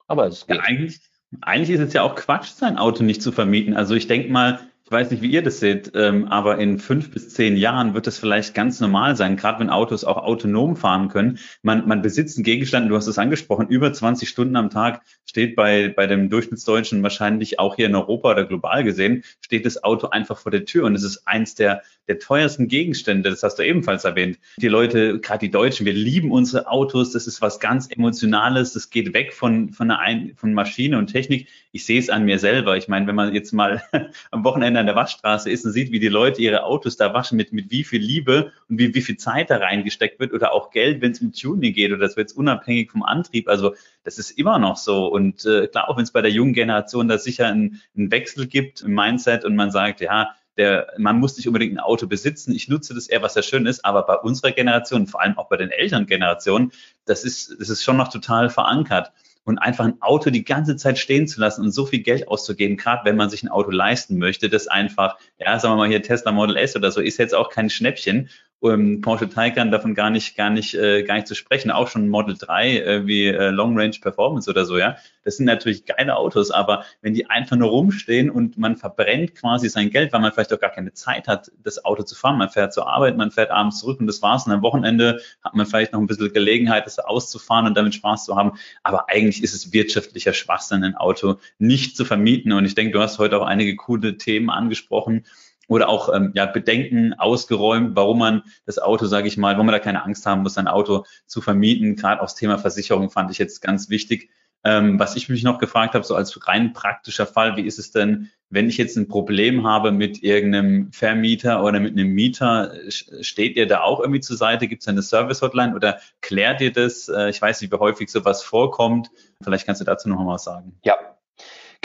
[0.08, 0.58] Aber es geht.
[0.58, 1.00] Ja, eigentlich,
[1.42, 3.76] eigentlich ist es ja auch Quatsch, sein Auto nicht zu vermieten.
[3.76, 7.12] Also ich denke mal, ich weiß nicht, wie ihr das seht, ähm, aber in fünf
[7.12, 11.10] bis zehn Jahren wird es vielleicht ganz normal sein, gerade wenn Autos auch autonom fahren
[11.10, 11.40] können.
[11.62, 15.58] Man, man besitzt einen Gegenstand, du hast es angesprochen, über 20 Stunden am Tag steht
[15.58, 20.08] bei, bei dem Durchschnittsdeutschen wahrscheinlich auch hier in Europa oder global gesehen, steht das Auto
[20.08, 23.64] einfach vor der Tür und es ist eins der, der teuersten Gegenstände, das hast du
[23.64, 24.40] ebenfalls erwähnt.
[24.56, 28.90] Die Leute, gerade die Deutschen, wir lieben unsere Autos, das ist was ganz Emotionales, das
[28.90, 31.50] geht weg von, von, einer Ein von Maschine und Technik.
[31.74, 32.78] Ich sehe es an mir selber.
[32.78, 33.84] Ich meine, wenn man jetzt mal
[34.32, 37.38] am Wochenende an der Waschstraße ist und sieht, wie die Leute ihre Autos da waschen,
[37.38, 40.72] mit, mit wie viel Liebe und wie, wie viel Zeit da reingesteckt wird oder auch
[40.72, 43.48] Geld, wenn es um Tuning geht oder das wird unabhängig vom Antrieb.
[43.48, 45.08] Also das ist immer noch so.
[45.08, 48.82] Und äh, klar, auch wenn es bei der jungen Generation da sicher einen, Wechsel gibt
[48.82, 52.54] im Mindset und man sagt, ja, der, man muss nicht unbedingt ein Auto besitzen.
[52.54, 55.50] Ich nutze das eher, was sehr schön ist, aber bei unserer Generation, vor allem auch
[55.50, 56.72] bei den älteren Generationen,
[57.06, 59.12] das ist, das ist schon noch total verankert
[59.48, 62.76] und einfach ein Auto die ganze Zeit stehen zu lassen und so viel Geld auszugeben,
[62.76, 66.04] gerade wenn man sich ein Auto leisten möchte, das einfach, ja, sagen wir mal hier
[66.04, 68.30] Tesla Model S oder so, ist jetzt auch kein Schnäppchen.
[68.64, 71.72] Ähm, Porsche Taycan davon gar nicht, gar nicht, äh, gar nicht zu sprechen.
[71.72, 74.98] Auch schon Model 3 äh, wie äh, Long Range Performance oder so, ja.
[75.24, 79.68] Das sind natürlich geile Autos, aber wenn die einfach nur rumstehen und man verbrennt quasi
[79.68, 82.38] sein Geld, weil man vielleicht auch gar keine Zeit hat, das Auto zu fahren.
[82.38, 84.48] Man fährt zur Arbeit, man fährt abends zurück und das war's.
[84.48, 88.26] Und am Wochenende hat man vielleicht noch ein bisschen Gelegenheit, das auszufahren und damit Spaß
[88.26, 88.54] zu haben.
[88.84, 92.54] Aber eigentlich ist es wirtschaftlicher Schwachsinn, ein Auto nicht zu vermieten.
[92.54, 95.26] Und ich denke, du hast heute auch einige coole Themen angesprochen
[95.68, 99.74] oder auch ähm, ja, Bedenken ausgeräumt, warum man das Auto, sage ich mal, warum man
[99.74, 101.96] da keine Angst haben muss, sein Auto zu vermieten.
[101.96, 104.30] Gerade auch das Thema Versicherung fand ich jetzt ganz wichtig.
[104.64, 107.92] Ähm, was ich mich noch gefragt habe, so als rein praktischer Fall, wie ist es
[107.92, 113.56] denn, wenn ich jetzt ein Problem habe mit irgendeinem Vermieter oder mit einem Mieter, steht
[113.56, 114.68] ihr da auch irgendwie zur Seite?
[114.68, 117.08] Gibt es eine Service-Hotline oder klärt ihr das?
[117.08, 119.10] Äh, ich weiß nicht, wie häufig sowas vorkommt.
[119.44, 120.80] Vielleicht kannst du dazu noch mal was sagen.
[120.84, 120.96] Ja,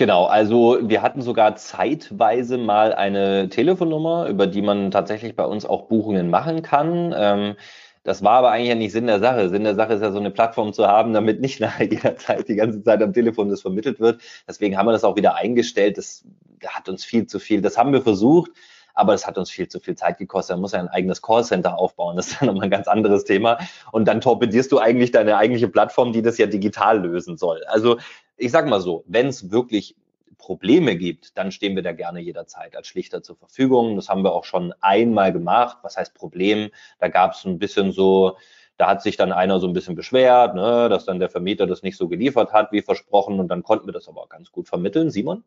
[0.03, 5.64] Genau, also wir hatten sogar zeitweise mal eine Telefonnummer, über die man tatsächlich bei uns
[5.64, 7.14] auch Buchungen machen kann.
[7.16, 7.55] Ähm,
[8.03, 9.48] das war aber eigentlich ja nicht Sinn der Sache.
[9.48, 12.48] Sinn der Sache ist ja so eine Plattform zu haben, damit nicht nach jeder Zeit
[12.48, 14.20] die ganze Zeit am Telefon das vermittelt wird.
[14.48, 15.98] Deswegen haben wir das auch wieder eingestellt.
[15.98, 16.24] Das
[16.66, 17.61] hat uns viel zu viel.
[17.61, 18.50] Das haben wir versucht,
[18.94, 20.57] aber das hat uns viel zu viel Zeit gekostet.
[20.57, 22.16] Man muss ja ein eigenes Callcenter aufbauen.
[22.16, 23.59] Das ist dann nochmal ein ganz anderes Thema.
[23.92, 27.62] Und dann torpedierst du eigentlich deine eigentliche Plattform, die das ja digital lösen soll.
[27.68, 27.98] Also
[28.37, 29.97] ich sage mal so, wenn es wirklich
[30.39, 33.97] Probleme gibt, dann stehen wir da gerne jederzeit als Schlichter zur Verfügung.
[33.97, 35.78] Das haben wir auch schon einmal gemacht.
[35.83, 36.70] Was heißt Problem?
[36.99, 38.37] Da gab es ein bisschen so,
[38.76, 41.83] da hat sich dann einer so ein bisschen beschwert, ne, dass dann der Vermieter das
[41.83, 43.39] nicht so geliefert hat, wie versprochen.
[43.39, 45.11] Und dann konnten wir das aber auch ganz gut vermitteln.
[45.11, 45.45] Simon?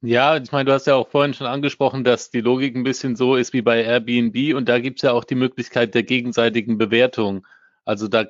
[0.00, 3.14] Ja, ich meine, du hast ja auch vorhin schon angesprochen, dass die Logik ein bisschen
[3.14, 6.76] so ist wie bei Airbnb und da gibt es ja auch die Möglichkeit der gegenseitigen
[6.76, 7.46] Bewertung.
[7.84, 8.26] Also da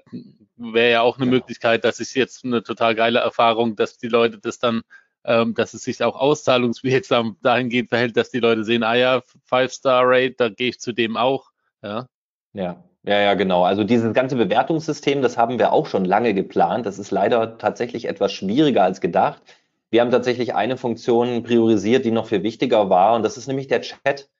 [0.56, 1.32] wäre ja auch eine ja.
[1.32, 4.82] Möglichkeit, dass ich jetzt eine total geile Erfahrung, dass die Leute das dann,
[5.24, 10.34] ähm, dass es sich auch auszahlungswirksam dahingehend verhält, dass die Leute sehen, ah ja, Five-Star-Rate,
[10.36, 11.50] da gehe ich zu dem auch.
[11.82, 12.06] Ja.
[12.54, 13.64] Ja, ja, ja, genau.
[13.64, 16.86] Also dieses ganze Bewertungssystem, das haben wir auch schon lange geplant.
[16.86, 19.42] Das ist leider tatsächlich etwas schwieriger als gedacht.
[19.90, 23.68] Wir haben tatsächlich eine Funktion priorisiert, die noch viel wichtiger war, und das ist nämlich
[23.68, 24.30] der Chat.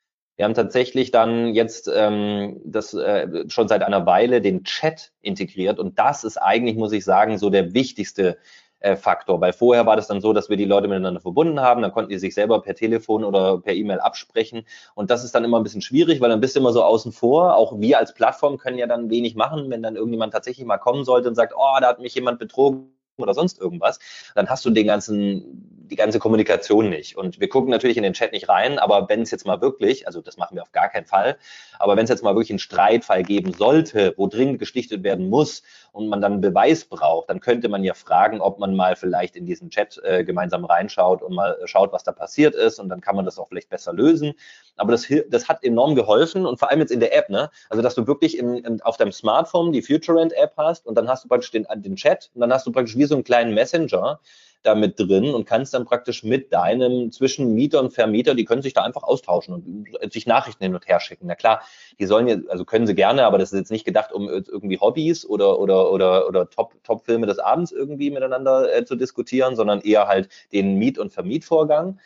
[0.43, 5.79] Wir haben tatsächlich dann jetzt ähm, das äh, schon seit einer Weile den Chat integriert
[5.79, 8.39] und das ist eigentlich, muss ich sagen, so der wichtigste
[8.81, 11.81] äh, Faktor, weil vorher war das dann so, dass wir die Leute miteinander verbunden haben,
[11.81, 14.67] dann konnten die sich selber per Telefon oder per E-Mail absprechen
[14.97, 17.13] und das ist dann immer ein bisschen schwierig, weil dann bist du immer so außen
[17.13, 17.55] vor.
[17.55, 21.05] Auch wir als Plattform können ja dann wenig machen, wenn dann irgendjemand tatsächlich mal kommen
[21.05, 23.99] sollte und sagt, oh, da hat mich jemand betrogen oder sonst irgendwas,
[24.35, 27.17] dann hast du den ganzen, die ganze Kommunikation nicht.
[27.19, 30.07] Und wir gucken natürlich in den Chat nicht rein, aber wenn es jetzt mal wirklich,
[30.07, 31.37] also das machen wir auf gar keinen Fall,
[31.79, 35.63] aber wenn es jetzt mal wirklich einen Streitfall geben sollte, wo dringend geschlichtet werden muss
[35.93, 39.45] und man dann Beweis braucht, dann könnte man ja fragen, ob man mal vielleicht in
[39.45, 43.15] diesen Chat äh, gemeinsam reinschaut und mal schaut, was da passiert ist und dann kann
[43.15, 44.33] man das auch vielleicht besser lösen.
[44.77, 47.51] Aber das, das hat enorm geholfen und vor allem jetzt in der App, ne?
[47.69, 51.07] Also dass du wirklich in, in, auf deinem Smartphone die FutureRent App hast und dann
[51.07, 53.53] hast du praktisch den, den Chat und dann hast du praktisch wie so einen kleinen
[53.53, 54.19] Messenger,
[54.63, 58.63] da mit drin und kannst dann praktisch mit deinem zwischen Mieter und Vermieter, die können
[58.63, 61.27] sich da einfach austauschen und sich Nachrichten hin und her schicken.
[61.27, 61.63] Na klar,
[61.99, 64.79] die sollen jetzt, also können sie gerne, aber das ist jetzt nicht gedacht, um irgendwie
[64.79, 69.57] Hobbys oder oder oder oder Top Top Filme des Abends irgendwie miteinander äh, zu diskutieren,
[69.57, 71.99] sondern eher halt den Miet- und Vermietvorgang.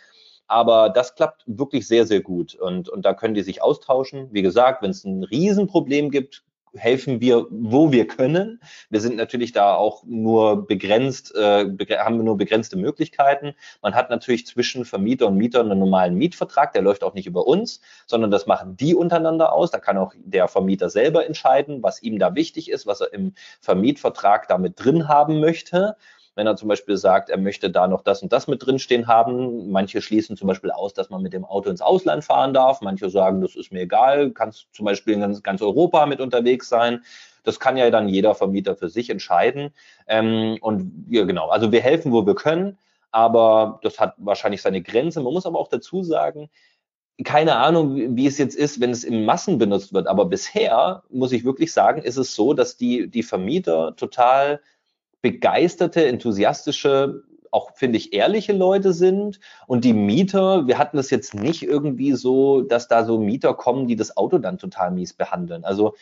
[0.48, 2.54] Aber das klappt wirklich sehr, sehr gut.
[2.54, 4.28] Und, und da können die sich austauschen.
[4.32, 6.44] Wie gesagt, wenn es ein Riesenproblem gibt,
[6.76, 8.60] helfen wir, wo wir können.
[8.90, 11.66] Wir sind natürlich da auch nur begrenzt, äh,
[11.98, 13.54] haben nur begrenzte Möglichkeiten.
[13.82, 17.46] Man hat natürlich zwischen Vermieter und Mieter einen normalen Mietvertrag, der läuft auch nicht über
[17.46, 19.70] uns, sondern das machen die untereinander aus.
[19.70, 23.34] Da kann auch der Vermieter selber entscheiden, was ihm da wichtig ist, was er im
[23.60, 25.96] Vermietvertrag damit drin haben möchte
[26.36, 29.70] wenn er zum Beispiel sagt, er möchte da noch das und das mit drinstehen haben.
[29.70, 32.82] Manche schließen zum Beispiel aus, dass man mit dem Auto ins Ausland fahren darf.
[32.82, 36.68] Manche sagen, das ist mir egal, kannst zum Beispiel in ganz, ganz Europa mit unterwegs
[36.68, 37.02] sein.
[37.42, 39.72] Das kann ja dann jeder Vermieter für sich entscheiden.
[40.06, 42.76] Ähm, und ja, genau, also wir helfen, wo wir können,
[43.10, 45.22] aber das hat wahrscheinlich seine Grenze.
[45.22, 46.50] Man muss aber auch dazu sagen,
[47.24, 50.06] keine Ahnung, wie es jetzt ist, wenn es in Massen benutzt wird.
[50.06, 54.60] Aber bisher muss ich wirklich sagen, ist es so, dass die, die Vermieter total
[55.26, 61.34] begeisterte, enthusiastische, auch finde ich ehrliche Leute sind und die Mieter, wir hatten das jetzt
[61.34, 65.64] nicht irgendwie so, dass da so Mieter kommen, die das Auto dann total mies behandeln.
[65.64, 65.94] Also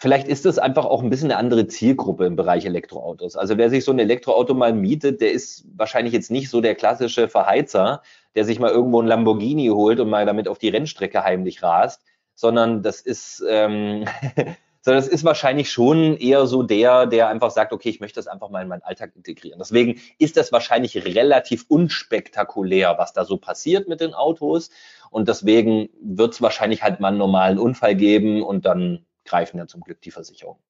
[0.00, 3.34] Vielleicht ist das einfach auch ein bisschen eine andere Zielgruppe im Bereich Elektroautos.
[3.34, 6.76] Also wer sich so ein Elektroauto mal mietet, der ist wahrscheinlich jetzt nicht so der
[6.76, 8.02] klassische Verheizer,
[8.36, 12.04] der sich mal irgendwo ein Lamborghini holt und mal damit auf die Rennstrecke heimlich rast,
[12.36, 14.04] sondern das ist, ähm,
[14.82, 18.26] sondern es ist wahrscheinlich schon eher so der, der einfach sagt, okay, ich möchte das
[18.26, 19.58] einfach mal in meinen Alltag integrieren.
[19.58, 24.70] Deswegen ist das wahrscheinlich relativ unspektakulär, was da so passiert mit den Autos.
[25.10, 29.66] Und deswegen wird es wahrscheinlich halt mal einen normalen Unfall geben und dann greifen ja
[29.66, 30.62] zum Glück die Versicherungen.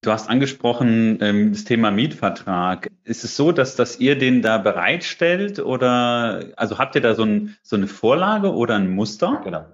[0.00, 2.88] Du hast angesprochen ähm, das Thema Mietvertrag.
[3.02, 7.24] Ist es so, dass, dass ihr den da bereitstellt oder also habt ihr da so,
[7.24, 9.40] ein, so eine Vorlage oder ein Muster?
[9.42, 9.66] Genau.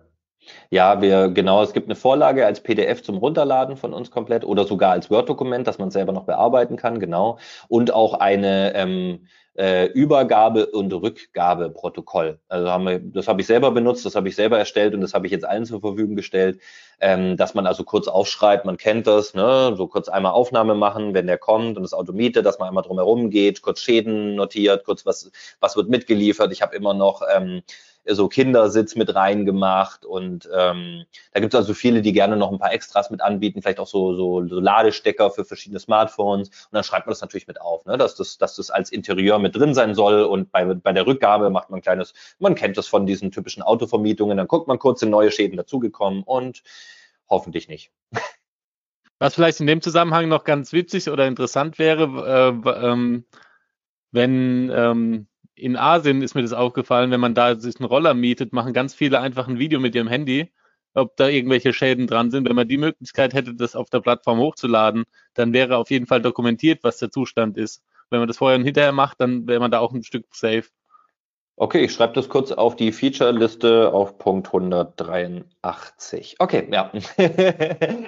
[0.70, 4.64] Ja, wir, genau, es gibt eine Vorlage als PDF zum Runterladen von uns komplett oder
[4.64, 7.38] sogar als Word-Dokument, dass man selber noch bearbeiten kann, genau.
[7.68, 9.26] Und auch eine ähm,
[9.56, 12.40] äh, Übergabe- und Rückgabeprotokoll.
[12.48, 15.14] Also haben wir, das habe ich selber benutzt, das habe ich selber erstellt und das
[15.14, 16.60] habe ich jetzt allen zur Verfügung gestellt,
[17.00, 21.14] ähm, dass man also kurz aufschreibt, man kennt das, ne, so kurz einmal Aufnahme machen,
[21.14, 24.84] wenn der kommt und das Auto mietet, dass man einmal drumherum geht, kurz Schäden notiert,
[24.84, 25.30] kurz was,
[25.60, 26.52] was wird mitgeliefert.
[26.52, 27.62] Ich habe immer noch ähm,
[28.06, 32.58] so Kindersitz mit reingemacht und ähm, da gibt es also viele, die gerne noch ein
[32.58, 36.84] paar Extras mit anbieten, vielleicht auch so, so, so Ladestecker für verschiedene Smartphones und dann
[36.84, 37.96] schreibt man das natürlich mit auf, ne?
[37.96, 41.48] dass, das, dass das als Interieur mit drin sein soll und bei, bei der Rückgabe
[41.50, 45.00] macht man ein kleines, man kennt das von diesen typischen Autovermietungen, dann guckt man kurz,
[45.00, 46.62] sind neue Schäden dazugekommen und
[47.28, 47.90] hoffentlich nicht.
[49.18, 53.24] Was vielleicht in dem Zusammenhang noch ganz witzig oder interessant wäre, äh, ähm,
[54.10, 55.26] wenn ähm,
[55.56, 58.94] in Asien ist mir das aufgefallen, wenn man da sich einen Roller mietet, machen ganz
[58.94, 60.52] viele einfach ein Video mit ihrem Handy,
[60.94, 62.48] ob da irgendwelche Schäden dran sind.
[62.48, 66.22] Wenn man die Möglichkeit hätte, das auf der Plattform hochzuladen, dann wäre auf jeden Fall
[66.22, 67.82] dokumentiert, was der Zustand ist.
[68.10, 70.64] Wenn man das vorher und hinterher macht, dann wäre man da auch ein Stück safe.
[71.56, 76.34] Okay, ich schreibe das kurz auf die Feature-Liste auf Punkt 183.
[76.40, 76.90] Okay, ja.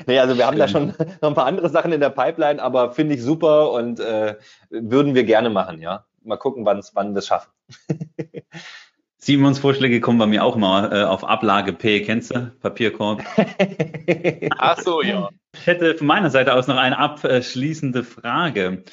[0.06, 0.88] nee, also wir haben da schon
[1.22, 4.34] noch ein paar andere Sachen in der Pipeline, aber finde ich super und äh,
[4.68, 7.50] würden wir gerne machen, ja mal gucken, wann wann wir es schaffen.
[9.18, 12.02] Simons Vorschläge kommen bei mir auch mal äh, auf Ablage P.
[12.02, 12.52] Kennst du?
[12.60, 13.24] Papierkorb.
[14.58, 15.30] Ach so, ja.
[15.52, 18.84] Ich hätte von meiner Seite aus noch eine abschließende Frage.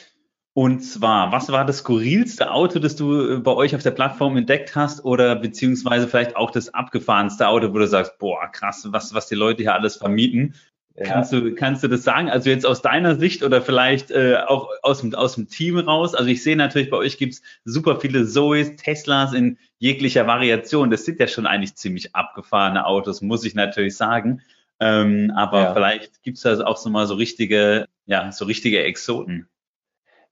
[0.56, 4.38] Und zwar, was war das skurrilste Auto, das du äh, bei euch auf der Plattform
[4.38, 9.14] entdeckt hast oder beziehungsweise vielleicht auch das abgefahrenste Auto, wo du sagst, boah, krass, was,
[9.14, 10.56] was die Leute hier alles vermieten
[10.96, 11.06] ja.
[11.06, 12.30] Kannst, du, kannst du das sagen?
[12.30, 16.14] Also jetzt aus deiner Sicht oder vielleicht äh, auch aus dem, aus dem Team raus?
[16.14, 20.92] Also ich sehe natürlich, bei euch gibt's super viele Zoes, Teslas in jeglicher Variation.
[20.92, 24.42] Das sind ja schon eigentlich ziemlich abgefahrene Autos, muss ich natürlich sagen.
[24.80, 25.74] Ähm, aber ja.
[25.74, 29.48] vielleicht gibt's da auch so mal so richtige, ja, so richtige Exoten.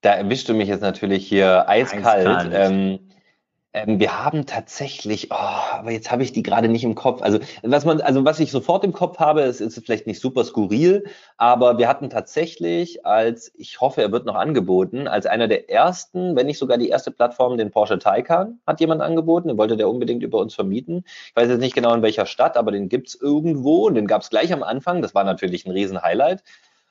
[0.02, 2.06] Da erwischt du mich jetzt natürlich hier eiskalt.
[2.06, 2.52] eiskalt.
[2.54, 3.00] Ähm,
[3.74, 7.22] ähm, wir haben tatsächlich, oh, aber jetzt habe ich die gerade nicht im Kopf.
[7.22, 10.44] Also was man, also was ich sofort im Kopf habe, ist, ist vielleicht nicht super
[10.44, 11.06] skurril,
[11.38, 16.36] aber wir hatten tatsächlich als, ich hoffe, er wird noch angeboten, als einer der ersten,
[16.36, 19.48] wenn nicht sogar die erste Plattform, den Porsche Taycan hat jemand angeboten.
[19.48, 21.06] Den wollte der unbedingt über uns vermieten.
[21.30, 24.30] Ich weiß jetzt nicht genau in welcher Stadt, aber den gibt's irgendwo und den gab's
[24.30, 25.02] gleich am Anfang.
[25.02, 26.44] Das war natürlich ein Riesen-Highlight.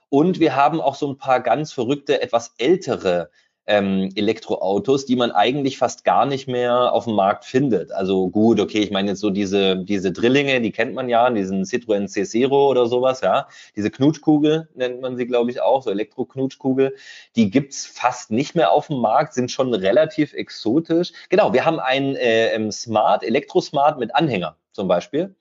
[0.08, 3.30] Und wir haben auch so ein paar ganz verrückte, etwas ältere
[3.70, 7.92] ähm, Elektroautos, die man eigentlich fast gar nicht mehr auf dem Markt findet.
[7.92, 11.62] Also gut, okay, ich meine jetzt so diese, diese Drillinge, die kennt man ja, diesen
[11.62, 13.46] Citroën C0 oder sowas, ja.
[13.76, 16.96] Diese Knutschkugel nennt man sie, glaube ich, auch, so Elektro-Knutschkugel.
[17.36, 21.12] Die gibt's fast nicht mehr auf dem Markt, sind schon relativ exotisch.
[21.28, 25.36] Genau, wir haben ein äh, Smart, Elektrosmart mit Anhänger zum Beispiel.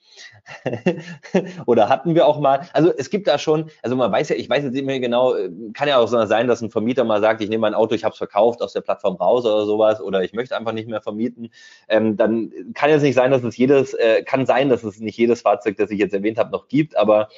[1.65, 4.49] Oder hatten wir auch mal, also es gibt da schon, also man weiß ja, ich
[4.49, 7.21] weiß jetzt nicht mehr genau, äh, kann ja auch so sein, dass ein Vermieter mal
[7.21, 10.01] sagt, ich nehme mein Auto, ich habe es verkauft aus der Plattform raus oder sowas,
[10.01, 11.49] oder ich möchte einfach nicht mehr vermieten.
[11.87, 15.17] Ähm, dann kann jetzt nicht sein, dass es jedes, äh, kann sein, dass es nicht
[15.17, 17.29] jedes Fahrzeug, das ich jetzt erwähnt habe, noch gibt, aber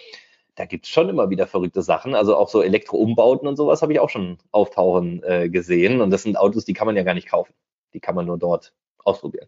[0.56, 2.14] da gibt es schon immer wieder verrückte Sachen.
[2.14, 6.02] Also auch so Elektroumbauten und sowas habe ich auch schon auftauchen äh, gesehen.
[6.02, 7.54] Und das sind Autos, die kann man ja gar nicht kaufen.
[7.94, 8.74] Die kann man nur dort
[9.04, 9.48] ausprobieren.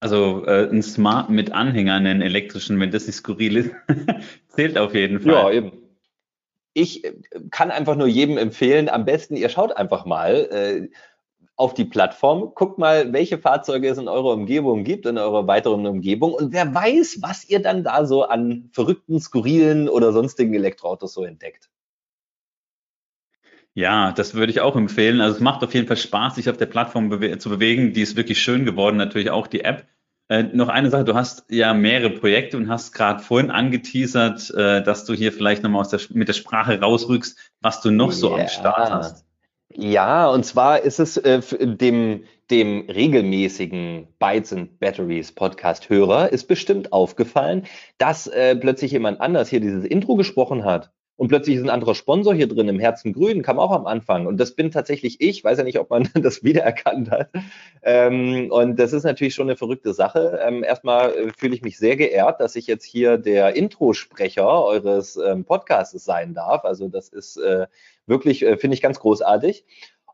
[0.00, 3.70] Also äh, ein Smart mit Anhänger, einen elektrischen, wenn das nicht skurril ist,
[4.48, 5.32] zählt auf jeden Fall.
[5.32, 5.72] Ja, eben.
[6.72, 7.14] Ich äh,
[7.50, 10.88] kann einfach nur jedem empfehlen, am besten, ihr schaut einfach mal äh,
[11.56, 15.84] auf die Plattform, guckt mal, welche Fahrzeuge es in eurer Umgebung gibt, in eurer weiteren
[15.86, 21.12] Umgebung und wer weiß, was ihr dann da so an verrückten, skurrilen oder sonstigen Elektroautos
[21.14, 21.68] so entdeckt.
[23.78, 25.20] Ja, das würde ich auch empfehlen.
[25.20, 27.92] Also es macht auf jeden Fall Spaß, sich auf der Plattform bewe zu bewegen.
[27.92, 29.86] Die ist wirklich schön geworden, natürlich auch die App.
[30.28, 34.82] Äh, noch eine Sache, du hast ja mehrere Projekte und hast gerade vorhin angeteasert, äh,
[34.82, 38.34] dass du hier vielleicht nochmal aus der, mit der Sprache rausrückst, was du noch so
[38.34, 39.24] am Start hast.
[39.72, 46.92] Ja, und zwar ist es äh, dem, dem regelmäßigen Bytes and Batteries Podcast-Hörer ist bestimmt
[46.92, 47.64] aufgefallen,
[47.96, 50.90] dass äh, plötzlich jemand anders hier dieses Intro gesprochen hat.
[51.18, 54.26] Und plötzlich ist ein anderer Sponsor hier drin, im Herzen Grün, kam auch am Anfang.
[54.28, 57.30] Und das bin tatsächlich ich, weiß ja nicht, ob man das wiedererkannt hat.
[57.82, 60.38] Ähm, und das ist natürlich schon eine verrückte Sache.
[60.46, 65.16] Ähm, erstmal äh, fühle ich mich sehr geehrt, dass ich jetzt hier der Introsprecher eures
[65.16, 66.64] ähm, Podcasts sein darf.
[66.64, 67.66] Also das ist äh,
[68.06, 69.64] wirklich, äh, finde ich ganz großartig.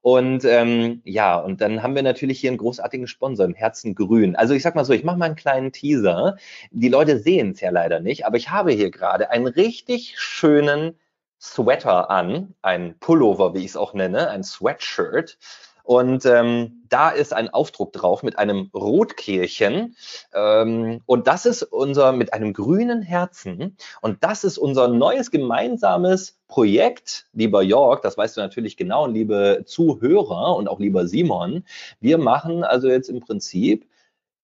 [0.05, 4.37] Und ähm, ja, und dann haben wir natürlich hier einen großartigen Sponsor im Herzen Grün.
[4.37, 6.37] Also ich sag mal so, ich mache mal einen kleinen Teaser.
[6.73, 10.99] Die Leute sehen es ja leider nicht, aber ich habe hier gerade einen richtig schönen
[11.41, 15.39] Sweater an, ein Pullover, wie ich es auch nenne, ein Sweatshirt.
[15.85, 19.97] Und ähm, da ist ein Aufdruck drauf mit einem Rotkehlchen.
[20.32, 23.76] Ähm, und das ist unser mit einem grünen Herzen.
[24.01, 29.64] Und das ist unser neues gemeinsames Projekt, lieber Jörg, das weißt du natürlich genau, liebe
[29.66, 31.64] Zuhörer und auch lieber Simon.
[32.01, 33.87] Wir machen also jetzt im Prinzip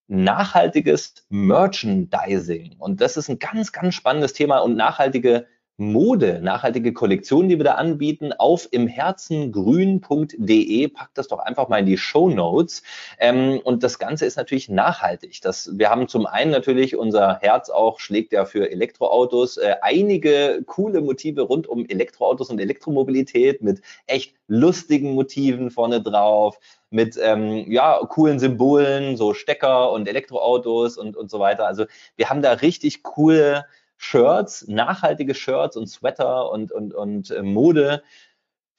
[0.09, 2.76] nachhaltiges Merchandising.
[2.78, 5.47] Und das ist ein ganz, ganz spannendes Thema und nachhaltige
[5.81, 10.89] Mode, nachhaltige Kollektionen, die wir da anbieten, auf imherzengrün.de.
[10.89, 12.83] Packt das doch einfach mal in die Show Notes.
[13.18, 15.41] Ähm, und das Ganze ist natürlich nachhaltig.
[15.41, 19.57] Das, wir haben zum einen natürlich unser Herz auch schlägt ja für Elektroautos.
[19.57, 26.59] Äh, einige coole Motive rund um Elektroautos und Elektromobilität mit echt lustigen Motiven vorne drauf
[26.91, 31.66] mit ähm, ja, coolen Symbolen, so Stecker und Elektroautos und, und so weiter.
[31.66, 33.64] Also wir haben da richtig coole
[34.03, 38.03] Shirts, nachhaltige Shirts und Sweater und, und, und äh, Mode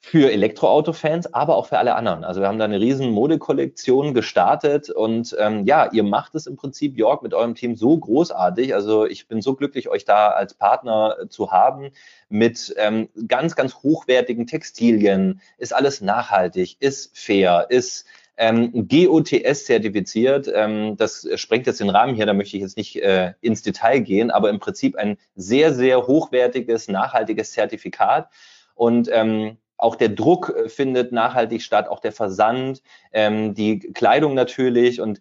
[0.00, 2.24] für Elektroauto-Fans, aber auch für alle anderen.
[2.24, 6.56] Also wir haben da eine riesen Modekollektion gestartet und ähm, ja, ihr macht es im
[6.56, 8.74] Prinzip, Jörg, mit eurem Team so großartig.
[8.74, 11.92] Also ich bin so glücklich, euch da als Partner zu haben
[12.28, 15.40] mit ähm, ganz, ganz hochwertigen Textilien.
[15.56, 18.06] Ist alles nachhaltig, ist fair, ist
[18.36, 20.50] ähm, GOTS zertifiziert.
[20.52, 24.00] Ähm, das sprengt jetzt den Rahmen hier, da möchte ich jetzt nicht äh, ins Detail
[24.00, 28.28] gehen, aber im Prinzip ein sehr, sehr hochwertiges, nachhaltiges Zertifikat.
[28.74, 34.34] Und ähm, auch der Druck äh, findet nachhaltig statt, auch der Versand, ähm, die Kleidung
[34.34, 35.00] natürlich.
[35.00, 35.20] Und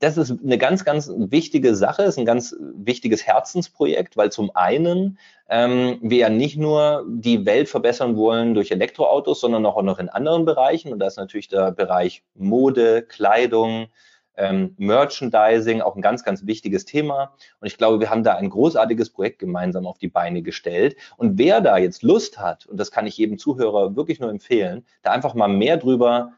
[0.00, 5.18] das ist eine ganz, ganz wichtige Sache, ist ein ganz wichtiges Herzensprojekt, weil zum einen
[5.48, 10.08] ähm, wir ja nicht nur die Welt verbessern wollen durch Elektroautos, sondern auch noch in
[10.08, 10.92] anderen Bereichen.
[10.92, 13.88] Und da ist natürlich der Bereich Mode, Kleidung,
[14.38, 17.34] ähm, Merchandising auch ein ganz, ganz wichtiges Thema.
[17.60, 20.96] Und ich glaube, wir haben da ein großartiges Projekt gemeinsam auf die Beine gestellt.
[21.16, 24.84] Und wer da jetzt Lust hat, und das kann ich jedem Zuhörer wirklich nur empfehlen,
[25.02, 26.32] da einfach mal mehr drüber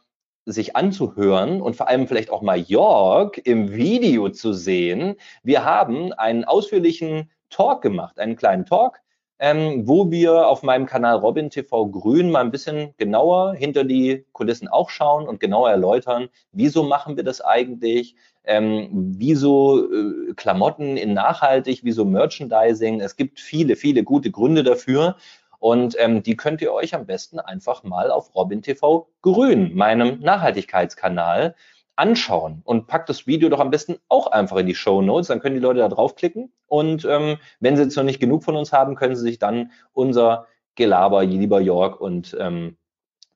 [0.52, 5.16] sich anzuhören und vor allem vielleicht auch mal Jörg im Video zu sehen.
[5.42, 9.00] Wir haben einen ausführlichen Talk gemacht, einen kleinen Talk,
[9.38, 14.26] ähm, wo wir auf meinem Kanal Robin TV Grün mal ein bisschen genauer hinter die
[14.32, 20.96] Kulissen auch schauen und genauer erläutern, wieso machen wir das eigentlich, ähm, wieso äh, Klamotten
[20.96, 23.00] in nachhaltig, wieso Merchandising.
[23.00, 25.16] Es gibt viele, viele gute Gründe dafür.
[25.60, 30.18] Und ähm, die könnt ihr euch am besten einfach mal auf Robin TV Grün, meinem
[30.20, 31.54] Nachhaltigkeitskanal,
[31.96, 35.28] anschauen und packt das Video doch am besten auch einfach in die Show Notes.
[35.28, 38.56] Dann können die Leute da draufklicken und ähm, wenn sie jetzt noch nicht genug von
[38.56, 40.46] uns haben, können sie sich dann unser
[40.76, 42.78] Gelaber, lieber Jörg, und ähm,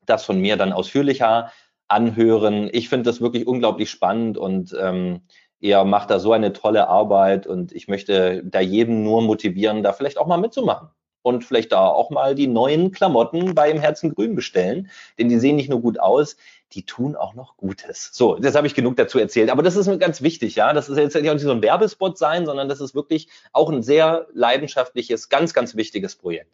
[0.07, 1.51] das von mir dann ausführlicher
[1.87, 2.69] anhören.
[2.73, 5.21] Ich finde das wirklich unglaublich spannend und ähm,
[5.59, 9.93] ihr macht da so eine tolle Arbeit und ich möchte da jedem nur motivieren, da
[9.93, 10.89] vielleicht auch mal mitzumachen
[11.25, 15.55] und vielleicht da auch mal die neuen Klamotten beim Herzen Grün bestellen, denn die sehen
[15.55, 16.37] nicht nur gut aus,
[16.73, 18.11] die tun auch noch Gutes.
[18.13, 20.71] So, jetzt habe ich genug dazu erzählt, aber das ist mir ganz wichtig, ja.
[20.71, 24.27] Das ist jetzt nicht so ein Werbespot sein, sondern das ist wirklich auch ein sehr
[24.33, 26.51] leidenschaftliches, ganz, ganz wichtiges Projekt.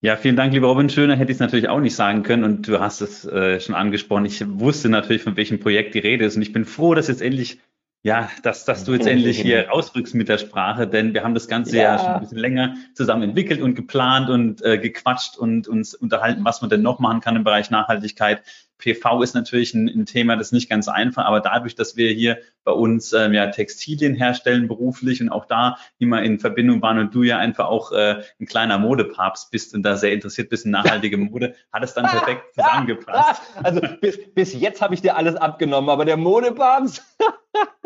[0.00, 0.90] Ja, vielen Dank, lieber Robin.
[0.90, 3.76] Schöner hätte ich es natürlich auch nicht sagen können und du hast es äh, schon
[3.76, 4.24] angesprochen.
[4.24, 7.22] Ich wusste natürlich, von welchem Projekt die Rede ist und ich bin froh, dass jetzt
[7.22, 7.60] endlich
[8.04, 11.46] ja, dass, dass du jetzt endlich hier rausrückst mit der Sprache, denn wir haben das
[11.46, 15.68] Ganze ja, ja schon ein bisschen länger zusammen entwickelt und geplant und äh, gequatscht und
[15.68, 18.42] uns unterhalten, was man denn noch machen kann im Bereich Nachhaltigkeit.
[18.82, 22.10] PV ist natürlich ein, ein, Thema, das ist nicht ganz einfach, aber dadurch, dass wir
[22.10, 26.98] hier bei uns ähm, ja Textilien herstellen beruflich und auch da immer in Verbindung waren
[26.98, 30.64] und du ja einfach auch äh, ein kleiner Modepapst bist und da sehr interessiert bist
[30.64, 33.40] in nachhaltige Mode, hat es dann perfekt zusammengepasst.
[33.62, 37.02] Also bis, bis jetzt habe ich dir alles abgenommen, aber der Modepapst.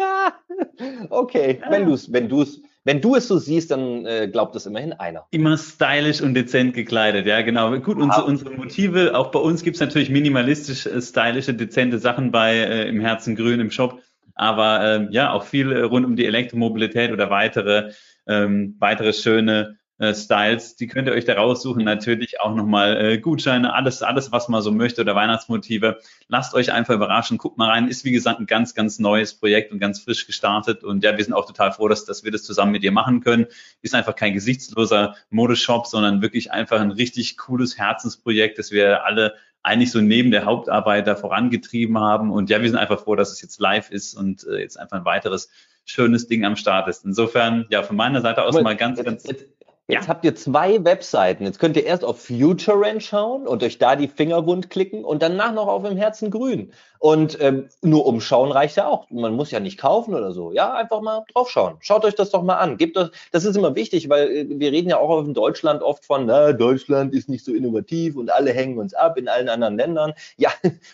[1.11, 4.55] okay, wenn du es, wenn du es wenn du es so siehst, dann äh, glaubt
[4.55, 5.27] es immerhin einer.
[5.33, 7.77] Immer stylisch und dezent gekleidet, ja, genau.
[7.81, 12.31] Gut, unsere, unsere Motive, auch bei uns gibt es natürlich minimalistisch äh, stylische, dezente Sachen
[12.31, 14.01] bei äh, im Herzen Grün im Shop.
[14.37, 17.91] Aber äh, ja, auch viel rund um die Elektromobilität oder weitere,
[18.29, 21.85] ähm, weitere schöne äh, Styles, die könnt ihr euch da raussuchen.
[21.85, 25.99] Natürlich auch nochmal äh, Gutscheine, alles, alles, was man so möchte oder Weihnachtsmotive.
[26.29, 27.39] Lasst euch einfach überraschen.
[27.39, 27.89] Guckt mal rein.
[27.89, 30.85] Ist wie gesagt ein ganz, ganz neues Projekt und ganz frisch gestartet.
[30.85, 33.21] Und ja, wir sind auch total froh, dass, dass wir das zusammen mit dir machen
[33.21, 33.47] können.
[33.83, 39.35] Ist einfach kein gesichtsloser Modeshop, sondern wirklich einfach ein richtig cooles Herzensprojekt, das wir alle
[39.63, 42.31] eigentlich so neben der Hauptarbeit da vorangetrieben haben.
[42.31, 44.99] Und ja, wir sind einfach froh, dass es jetzt live ist und äh, jetzt einfach
[44.99, 45.51] ein weiteres
[45.85, 47.05] schönes Ding am Start ist.
[47.05, 49.25] Insofern, ja, von meiner Seite aus mal ganz, ganz.
[49.27, 49.56] Jetzt, Jetzt
[49.89, 50.07] ja.
[50.09, 51.45] habt ihr zwei Webseiten.
[51.45, 55.23] Jetzt könnt ihr erst auf FutureRent schauen und euch da die Finger wund klicken und
[55.23, 56.73] danach noch auf im Herzen grün.
[56.99, 59.09] Und ähm, nur umschauen reicht ja auch.
[59.11, 60.53] Man muss ja nicht kaufen oder so.
[60.53, 61.77] Ja, einfach mal draufschauen.
[61.81, 62.79] Schaut euch das doch mal an.
[62.79, 66.05] Gebt das, das ist immer wichtig, weil äh, wir reden ja auch in Deutschland oft
[66.05, 69.77] von, na, Deutschland ist nicht so innovativ und alle hängen uns ab in allen anderen
[69.77, 70.13] Ländern.
[70.39, 70.51] Ja,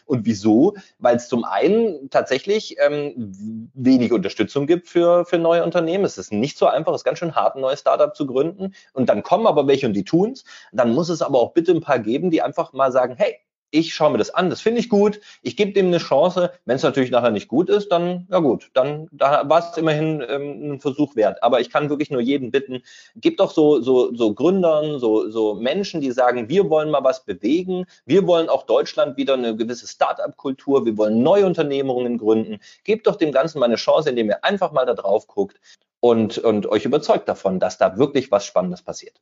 [0.06, 0.74] und wieso?
[0.98, 6.04] Weil es zum einen tatsächlich ähm, wenig Unterstützung gibt für, für neue Unternehmen.
[6.04, 8.72] Es ist nicht so einfach, es ist ganz schön hart, ein neues Startup zu gründen.
[8.92, 10.44] Und dann kommen aber welche und die tun's.
[10.72, 13.36] Dann muss es aber auch bitte ein paar geben, die einfach mal sagen, hey,
[13.72, 16.52] ich schaue mir das an, das finde ich gut, ich gebe dem eine Chance.
[16.66, 20.22] Wenn es natürlich nachher nicht gut ist, dann, ja gut, dann da war es immerhin
[20.28, 21.42] ähm, ein Versuch wert.
[21.42, 22.82] Aber ich kann wirklich nur jeden bitten,
[23.16, 27.24] gibt doch so, so, so Gründern, so, so Menschen, die sagen, wir wollen mal was
[27.24, 32.60] bewegen, wir wollen auch Deutschland wieder eine gewisse Start-up-Kultur, wir wollen neue Unternehmungen gründen.
[32.84, 35.58] Gebt doch dem Ganzen mal eine Chance, indem ihr einfach mal da drauf guckt
[36.00, 39.20] und, und euch überzeugt davon, dass da wirklich was Spannendes passiert.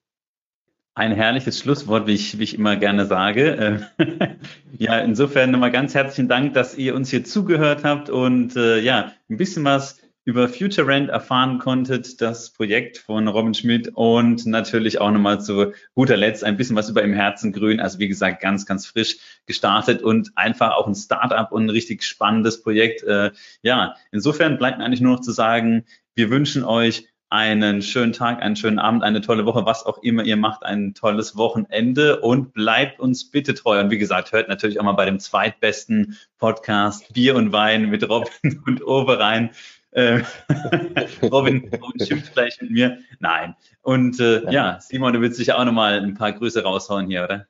[0.94, 3.88] Ein herrliches Schlusswort, wie ich, wie ich immer gerne sage.
[3.98, 4.36] Äh,
[4.78, 9.12] ja, insofern nochmal ganz herzlichen Dank, dass ihr uns hier zugehört habt und äh, ja,
[9.28, 15.00] ein bisschen was über Future Rent erfahren konntet, das Projekt von Robin Schmidt und natürlich
[15.00, 17.80] auch nochmal zu guter Letzt ein bisschen was über im Herzen grün.
[17.80, 19.16] Also wie gesagt, ganz, ganz frisch
[19.46, 23.02] gestartet und einfach auch ein Startup und ein richtig spannendes Projekt.
[23.04, 23.30] Äh,
[23.62, 25.84] ja, insofern bleibt mir eigentlich nur noch zu sagen,
[26.14, 30.24] wir wünschen euch einen schönen Tag, einen schönen Abend, eine tolle Woche, was auch immer
[30.24, 33.80] ihr macht, ein tolles Wochenende und bleibt uns bitte treu.
[33.80, 38.08] Und wie gesagt, hört natürlich auch mal bei dem zweitbesten Podcast Bier und Wein mit
[38.08, 39.50] Robin und Owe rein.
[39.92, 40.22] Äh,
[41.22, 42.98] Robin, Robin schimpft vielleicht mit mir.
[43.20, 43.54] Nein.
[43.82, 47.46] Und äh, ja, Simon, du willst sicher auch nochmal ein paar Grüße raushauen hier, oder?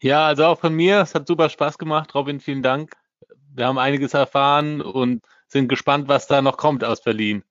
[0.00, 1.00] Ja, also auch von mir.
[1.00, 2.12] Es hat super Spaß gemacht.
[2.16, 2.92] Robin, vielen Dank.
[3.54, 7.44] Wir haben einiges erfahren und sind gespannt, was da noch kommt aus Berlin.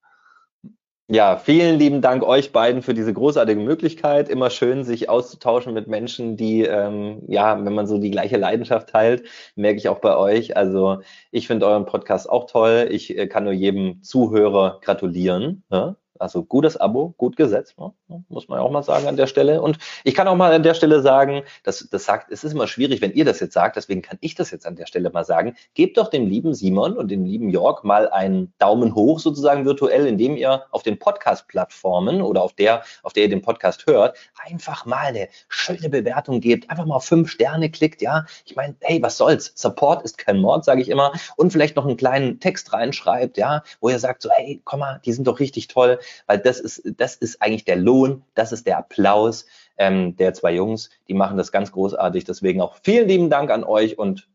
[1.08, 4.28] Ja, vielen lieben Dank euch beiden für diese großartige Möglichkeit.
[4.28, 8.88] Immer schön, sich auszutauschen mit Menschen, die, ähm, ja, wenn man so die gleiche Leidenschaft
[8.88, 9.24] teilt,
[9.54, 10.56] merke ich auch bei euch.
[10.56, 12.88] Also ich finde euren Podcast auch toll.
[12.90, 15.64] Ich äh, kann nur jedem Zuhörer gratulieren.
[15.70, 15.96] Ja?
[16.22, 17.92] Also gutes Abo, gut gesetzt, ne?
[18.28, 19.60] muss man ja auch mal sagen an der Stelle.
[19.60, 22.68] Und ich kann auch mal an der Stelle sagen, das, das sagt, es ist immer
[22.68, 25.24] schwierig, wenn ihr das jetzt sagt, deswegen kann ich das jetzt an der Stelle mal
[25.24, 25.56] sagen.
[25.74, 30.06] Gebt doch dem lieben Simon und dem lieben Jörg mal einen Daumen hoch sozusagen virtuell,
[30.06, 34.86] indem ihr auf den Podcast-Plattformen oder auf der, auf der ihr den Podcast hört, einfach
[34.86, 38.26] mal eine schöne Bewertung gebt, einfach mal fünf Sterne klickt, ja.
[38.44, 39.52] Ich meine, hey, was soll's?
[39.56, 41.12] Support ist kein Mord, sage ich immer.
[41.36, 45.00] Und vielleicht noch einen kleinen Text reinschreibt, ja, wo ihr sagt so, hey, komm mal,
[45.04, 48.66] die sind doch richtig toll weil das ist, das ist eigentlich der Lohn, das ist
[48.66, 49.46] der Applaus
[49.78, 50.90] ähm, der zwei Jungs.
[51.08, 52.24] Die machen das ganz großartig.
[52.24, 54.28] Deswegen auch vielen lieben Dank an euch und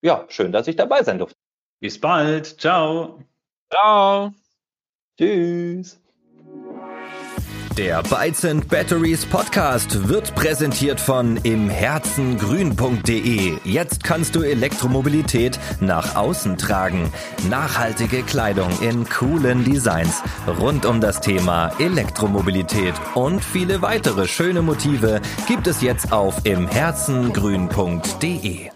[0.00, 1.36] ja, schön, dass ich dabei sein durfte.
[1.80, 2.60] Bis bald.
[2.60, 3.18] Ciao.
[3.70, 4.32] Ciao.
[5.16, 6.00] Tschüss.
[7.78, 13.58] Der Bytes Batteries Podcast wird präsentiert von imherzengrün.de.
[13.62, 17.12] Jetzt kannst du Elektromobilität nach außen tragen.
[17.48, 20.24] Nachhaltige Kleidung in coolen Designs
[20.58, 28.70] rund um das Thema Elektromobilität und viele weitere schöne Motive gibt es jetzt auf imherzengrün.de.